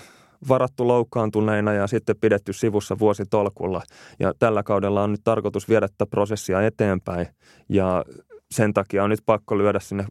[0.48, 3.82] varattu loukkaantuneina ja sitten pidetty sivussa vuositolkulla.
[4.20, 7.26] Ja tällä kaudella on nyt tarkoitus viedä tätä prosessia eteenpäin
[7.68, 8.04] ja
[8.50, 10.06] sen takia on nyt pakko lyödä sinne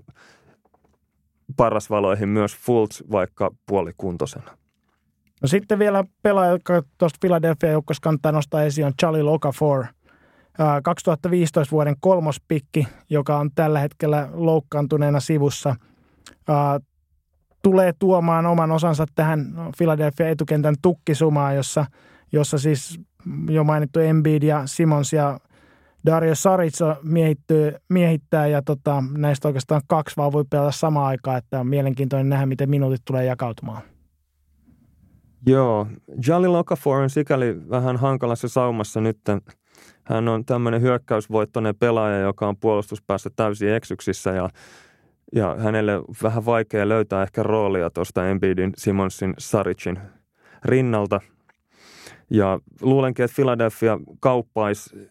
[1.57, 4.57] parasvaloihin myös Fultz vaikka puolikuntoisena.
[5.41, 9.85] No sitten vielä pelaaja, joka tuosta Philadelphia joukkoista kannattaa nostaa esiin, on Charlie Okafor.
[10.83, 15.75] 2015 vuoden kolmospikki, joka on tällä hetkellä loukkaantuneena sivussa,
[17.61, 21.85] tulee tuomaan oman osansa tähän Philadelphia etukentän tukkisumaan, jossa,
[22.31, 22.99] jossa siis
[23.49, 25.39] jo mainittu Embiid ja Simons ja
[26.05, 26.79] Dario Saric
[27.89, 32.45] miehittää ja tota, näistä oikeastaan kaksi vaan voi pelata samaan aikaan, että on mielenkiintoinen nähdä,
[32.45, 33.81] miten minuutit tulee jakautumaan.
[35.45, 35.87] Joo,
[36.27, 39.17] Jalil Okafor on sikäli vähän hankalassa saumassa nyt.
[40.03, 44.49] Hän on tämmöinen hyökkäysvoittoinen pelaaja, joka on puolustuspäässä täysin eksyksissä ja,
[45.35, 49.99] ja hänelle vähän vaikea löytää ehkä roolia tuosta Embiidin, Simonsin, Saricin
[50.65, 51.21] rinnalta.
[52.29, 55.09] Ja luulenkin, että Philadelphia kauppaisi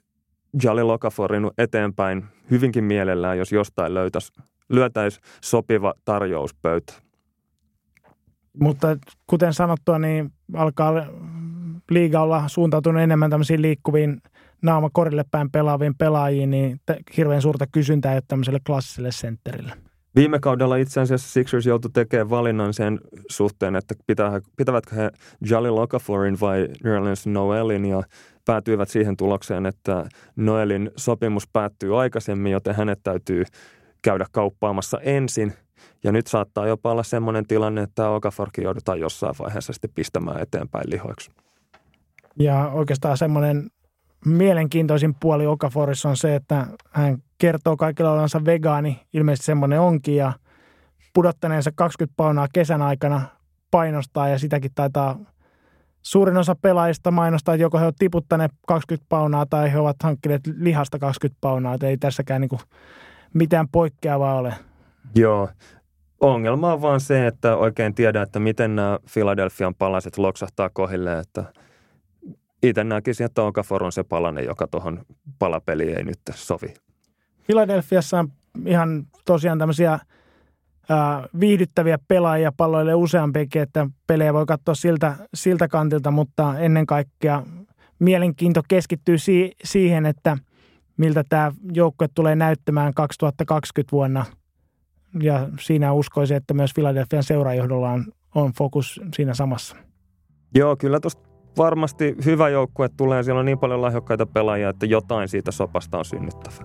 [0.62, 4.32] Jalil Okaforin eteenpäin hyvinkin mielellään, jos jostain löytäisi,
[4.68, 6.92] lyötäisi sopiva tarjouspöytä.
[8.60, 8.96] Mutta
[9.26, 10.92] kuten sanottua, niin alkaa
[11.90, 14.22] liiga olla suuntautunut enemmän tämmöisiin liikkuviin
[14.62, 16.80] naama korille päin pelaaviin pelaajiin, niin
[17.16, 19.89] hirveän suurta kysyntää ei ole tämmöiselle klassiselle sentterille.
[20.14, 23.00] Viime kaudella itse asiassa Sixers joutui tekemään valinnan sen
[23.30, 25.10] suhteen, että pitää, pitävätkö he
[25.50, 28.02] Jalil Okaforin vai Nerlens Noelin ja
[28.44, 30.06] päätyivät siihen tulokseen, että
[30.36, 33.44] Noelin sopimus päättyy aikaisemmin, joten hänet täytyy
[34.02, 35.52] käydä kauppaamassa ensin.
[36.04, 40.90] Ja nyt saattaa jopa olla semmoinen tilanne, että Okaforkin joudutaan jossain vaiheessa sitten pistämään eteenpäin
[40.90, 41.30] lihoiksi.
[42.38, 43.70] Ja oikeastaan semmoinen
[44.26, 50.32] mielenkiintoisin puoli Okaforissa on se, että hän kertoo kaikilla olevansa vegaani, ilmeisesti semmoinen onkin, ja
[51.14, 53.22] pudottaneensa 20 paunaa kesän aikana
[53.70, 55.18] painostaa, ja sitäkin taitaa
[56.02, 60.42] suurin osa pelaajista mainostaa, että joko he ovat tiputtaneet 20 paunaa tai he ovat hankkineet
[60.56, 62.60] lihasta 20 paunaa, että ei tässäkään niin
[63.34, 64.54] mitään poikkeavaa ole.
[65.14, 65.48] Joo,
[66.20, 71.44] ongelma on vaan se, että oikein tiedä, että miten nämä Philadelphian palaset loksahtaa kohille, että–
[72.62, 75.04] itse näkisin, että Okafor on se palanen, joka tuohon
[75.38, 76.74] palapeliin ei nyt sovi.
[77.42, 78.28] Filadelfiassa on
[78.66, 79.98] ihan tosiaan tämmöisiä
[80.88, 87.42] ää, viihdyttäviä pelaajia palloille useampikin, että pelejä voi katsoa siltä, siltä kantilta, mutta ennen kaikkea
[87.98, 90.38] mielenkiinto keskittyy si- siihen, että
[90.96, 94.24] miltä tämä joukkue tulee näyttämään 2020 vuonna.
[95.22, 98.04] Ja siinä uskoisin, että myös Filadelfian seurajohdolla on,
[98.34, 99.76] on fokus siinä samassa.
[100.54, 103.22] Joo, kyllä tuosta varmasti hyvä joukkue tulee.
[103.22, 106.56] Siellä on niin paljon lahjakkaita pelaajia, että jotain siitä sopasta on synnyttävä.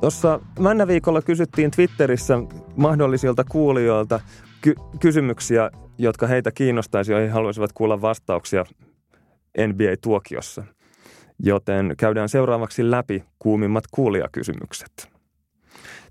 [0.00, 2.38] Tuossa männä viikolla kysyttiin Twitterissä
[2.76, 4.20] mahdollisilta kuulijoilta
[4.60, 8.64] ky- kysymyksiä, jotka heitä kiinnostaisi, joihin haluaisivat kuulla vastauksia
[9.58, 10.64] NBA-tuokiossa–
[11.38, 15.10] joten käydään seuraavaksi läpi kuumimmat kuulijakysymykset.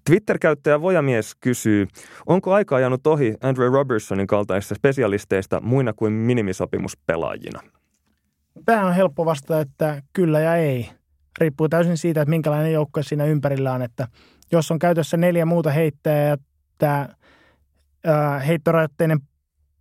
[0.06, 1.88] Twitter-käyttäjä Vojamies kysyy,
[2.26, 7.60] onko aika ajanut ohi Andrew Robertsonin kaltaisista spesialisteista muina kuin minimisopimuspelaajina?
[8.66, 10.90] Tähän on helppo vastata, että kyllä ja ei.
[11.40, 13.82] Riippuu täysin siitä, että minkälainen joukkue siinä ympärillä on.
[13.82, 14.08] Että
[14.52, 16.38] jos on käytössä neljä muuta heittäjää ja
[16.78, 17.10] tämä
[18.48, 19.20] heittorajoitteinen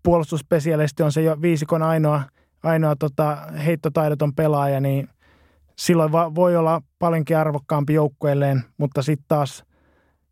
[0.03, 2.23] puolustusspesialisti on se jo viisikon ainoa,
[2.63, 3.37] ainoa tota,
[3.67, 5.09] heittotaidoton pelaaja, niin
[5.79, 9.65] silloin va- voi olla paljonkin arvokkaampi joukkueelleen, mutta sitten taas,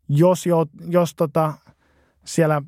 [0.08, 1.52] jos, jo, jos tota,
[2.24, 2.62] siellä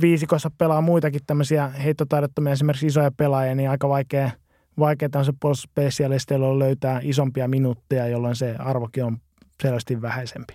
[0.00, 4.30] viisikossa pelaa muitakin tämmöisiä heittotaidottomia, esimerkiksi isoja pelaajia, niin aika vaikea,
[4.78, 9.18] vaikea tämmöisen puolustusspesialisteilla löytää isompia minuutteja, jolloin se arvokin on
[9.62, 10.54] selvästi vähäisempi.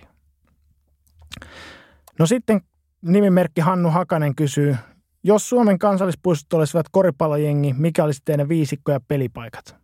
[2.18, 2.60] No sitten
[3.02, 4.76] nimimerkki Hannu Hakanen kysyy,
[5.24, 9.83] jos Suomen kansallispuistot olisivat koripallojengi, mikä olisi teidän viisikko ja pelipaikat?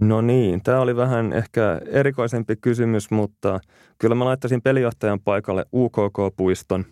[0.00, 3.60] No niin, tämä oli vähän ehkä erikoisempi kysymys, mutta
[3.98, 6.84] kyllä mä laittaisin pelijohtajan paikalle UKK-puiston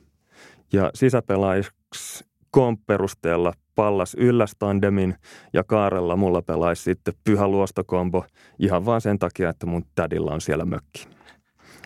[0.72, 5.14] ja sisäpelaajiksi komp perusteella pallas yllästandemin
[5.52, 8.24] ja Kaarella mulla pelaisi sitten pyhä luostokombo
[8.58, 11.08] ihan vaan sen takia, että mun tädillä on siellä mökki.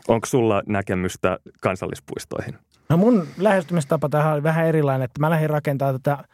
[0.09, 2.55] Onko sulla näkemystä kansallispuistoihin?
[2.89, 6.25] No mun lähestymistapa tähän oli vähän erilainen, että mä lähdin rakentamaan tätä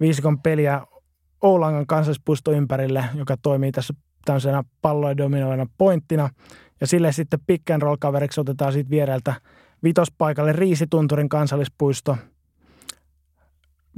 [0.00, 0.86] viisikon peliä
[1.40, 3.94] Oulangan kansallispuisto ympärille, joka toimii tässä
[4.24, 6.30] tämmöisenä palloja dominoivana pointtina.
[6.80, 9.34] Ja sille sitten pick and roll kaveriksi otetaan siitä viereltä
[9.84, 12.16] vitospaikalle Riisitunturin kansallispuisto.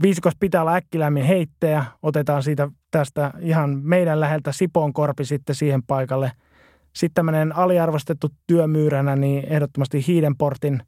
[0.02, 1.84] Viisikos pitää olla äkkilämmin heittejä.
[2.02, 6.32] Otetaan siitä tästä ihan meidän läheltä Sipoon korpi sitten siihen paikalle.
[6.92, 10.82] Sitten tämmöinen aliarvostettu työmyyränä, niin ehdottomasti Hiidenportin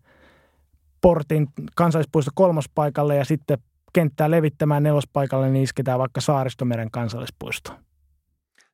[1.01, 3.59] portin kansallispuisto kolmospaikalle ja sitten
[3.93, 7.73] kenttää levittämään nelospaikalle, niin isketään vaikka Saaristomeren kansallispuisto.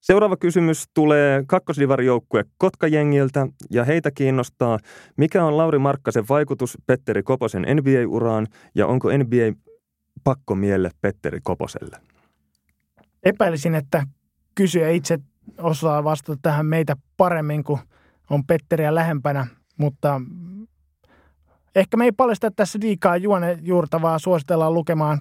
[0.05, 4.79] Seuraava kysymys tulee kakkosdivarijoukkue Kotkajengiltä ja heitä kiinnostaa,
[5.17, 9.71] mikä on Lauri Markkasen vaikutus Petteri Koposen NBA-uraan ja onko NBA
[10.25, 11.97] pakko mielle Petteri Koposelle?
[13.23, 14.07] Epäilisin, että
[14.55, 15.19] kysyjä itse
[15.59, 17.81] osaa vastata tähän meitä paremmin kuin
[18.31, 20.21] on Petteriä lähempänä, mutta
[21.75, 24.19] ehkä me ei paljasta tässä liikaa juone juurtavaa.
[24.19, 25.21] Suositellaan lukemaan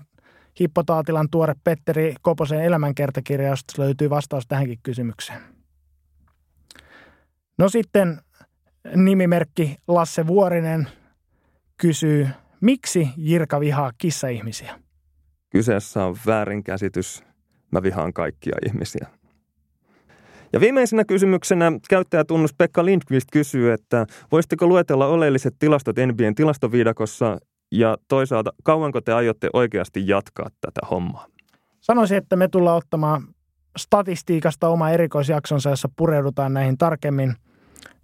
[0.60, 5.42] Hippo Taatilan tuore Petteri Koposen elämänkertakirja, josta löytyy vastaus tähänkin kysymykseen.
[7.58, 8.22] No sitten
[8.96, 10.88] nimimerkki Lasse Vuorinen
[11.78, 12.28] kysyy,
[12.62, 14.80] miksi Jirka vihaa kissa-ihmisiä?
[15.50, 17.24] Kyseessä on väärinkäsitys.
[17.72, 19.08] Mä vihaan kaikkia ihmisiä.
[20.54, 27.38] Ja viimeisenä kysymyksenä käyttäjätunnus Pekka Lindqvist kysyy, että voisitteko luetella oleelliset tilastot NBN tilastoviidakossa
[27.74, 31.26] ja toisaalta kauanko te aiotte oikeasti jatkaa tätä hommaa?
[31.82, 33.24] Sanoisin, että me tullaan ottamaan
[33.78, 37.34] statistiikasta oma erikoisjaksonsa, jossa pureudutaan näihin tarkemmin.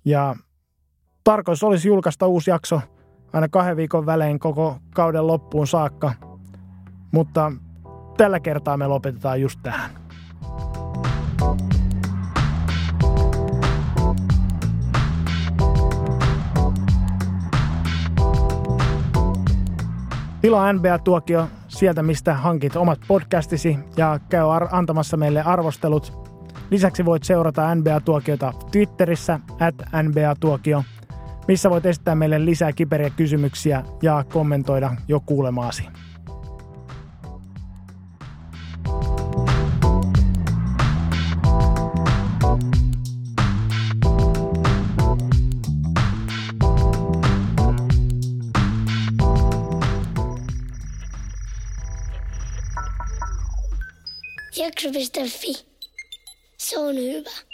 [0.05, 0.35] Ja
[1.23, 2.81] tarkoitus olisi julkaista uusi jakso
[3.33, 6.13] aina kahden viikon välein koko kauden loppuun saakka.
[7.11, 7.51] Mutta
[8.17, 9.91] tällä kertaa me lopetetaan just tähän.
[20.41, 26.29] Tilaa NBA-tuokio sieltä, mistä hankit omat podcastisi ja käy ar- antamassa meille arvostelut.
[26.69, 30.83] Lisäksi voit seurata NBA-tuokiota Twitterissä at NBA-tuokio,
[31.47, 35.87] missä voit esittää meille lisää kiperiä kysymyksiä ja kommentoida jo kuulemaasi.
[54.83, 55.65] Jakso.fi.
[56.57, 57.48] Se on hyvä.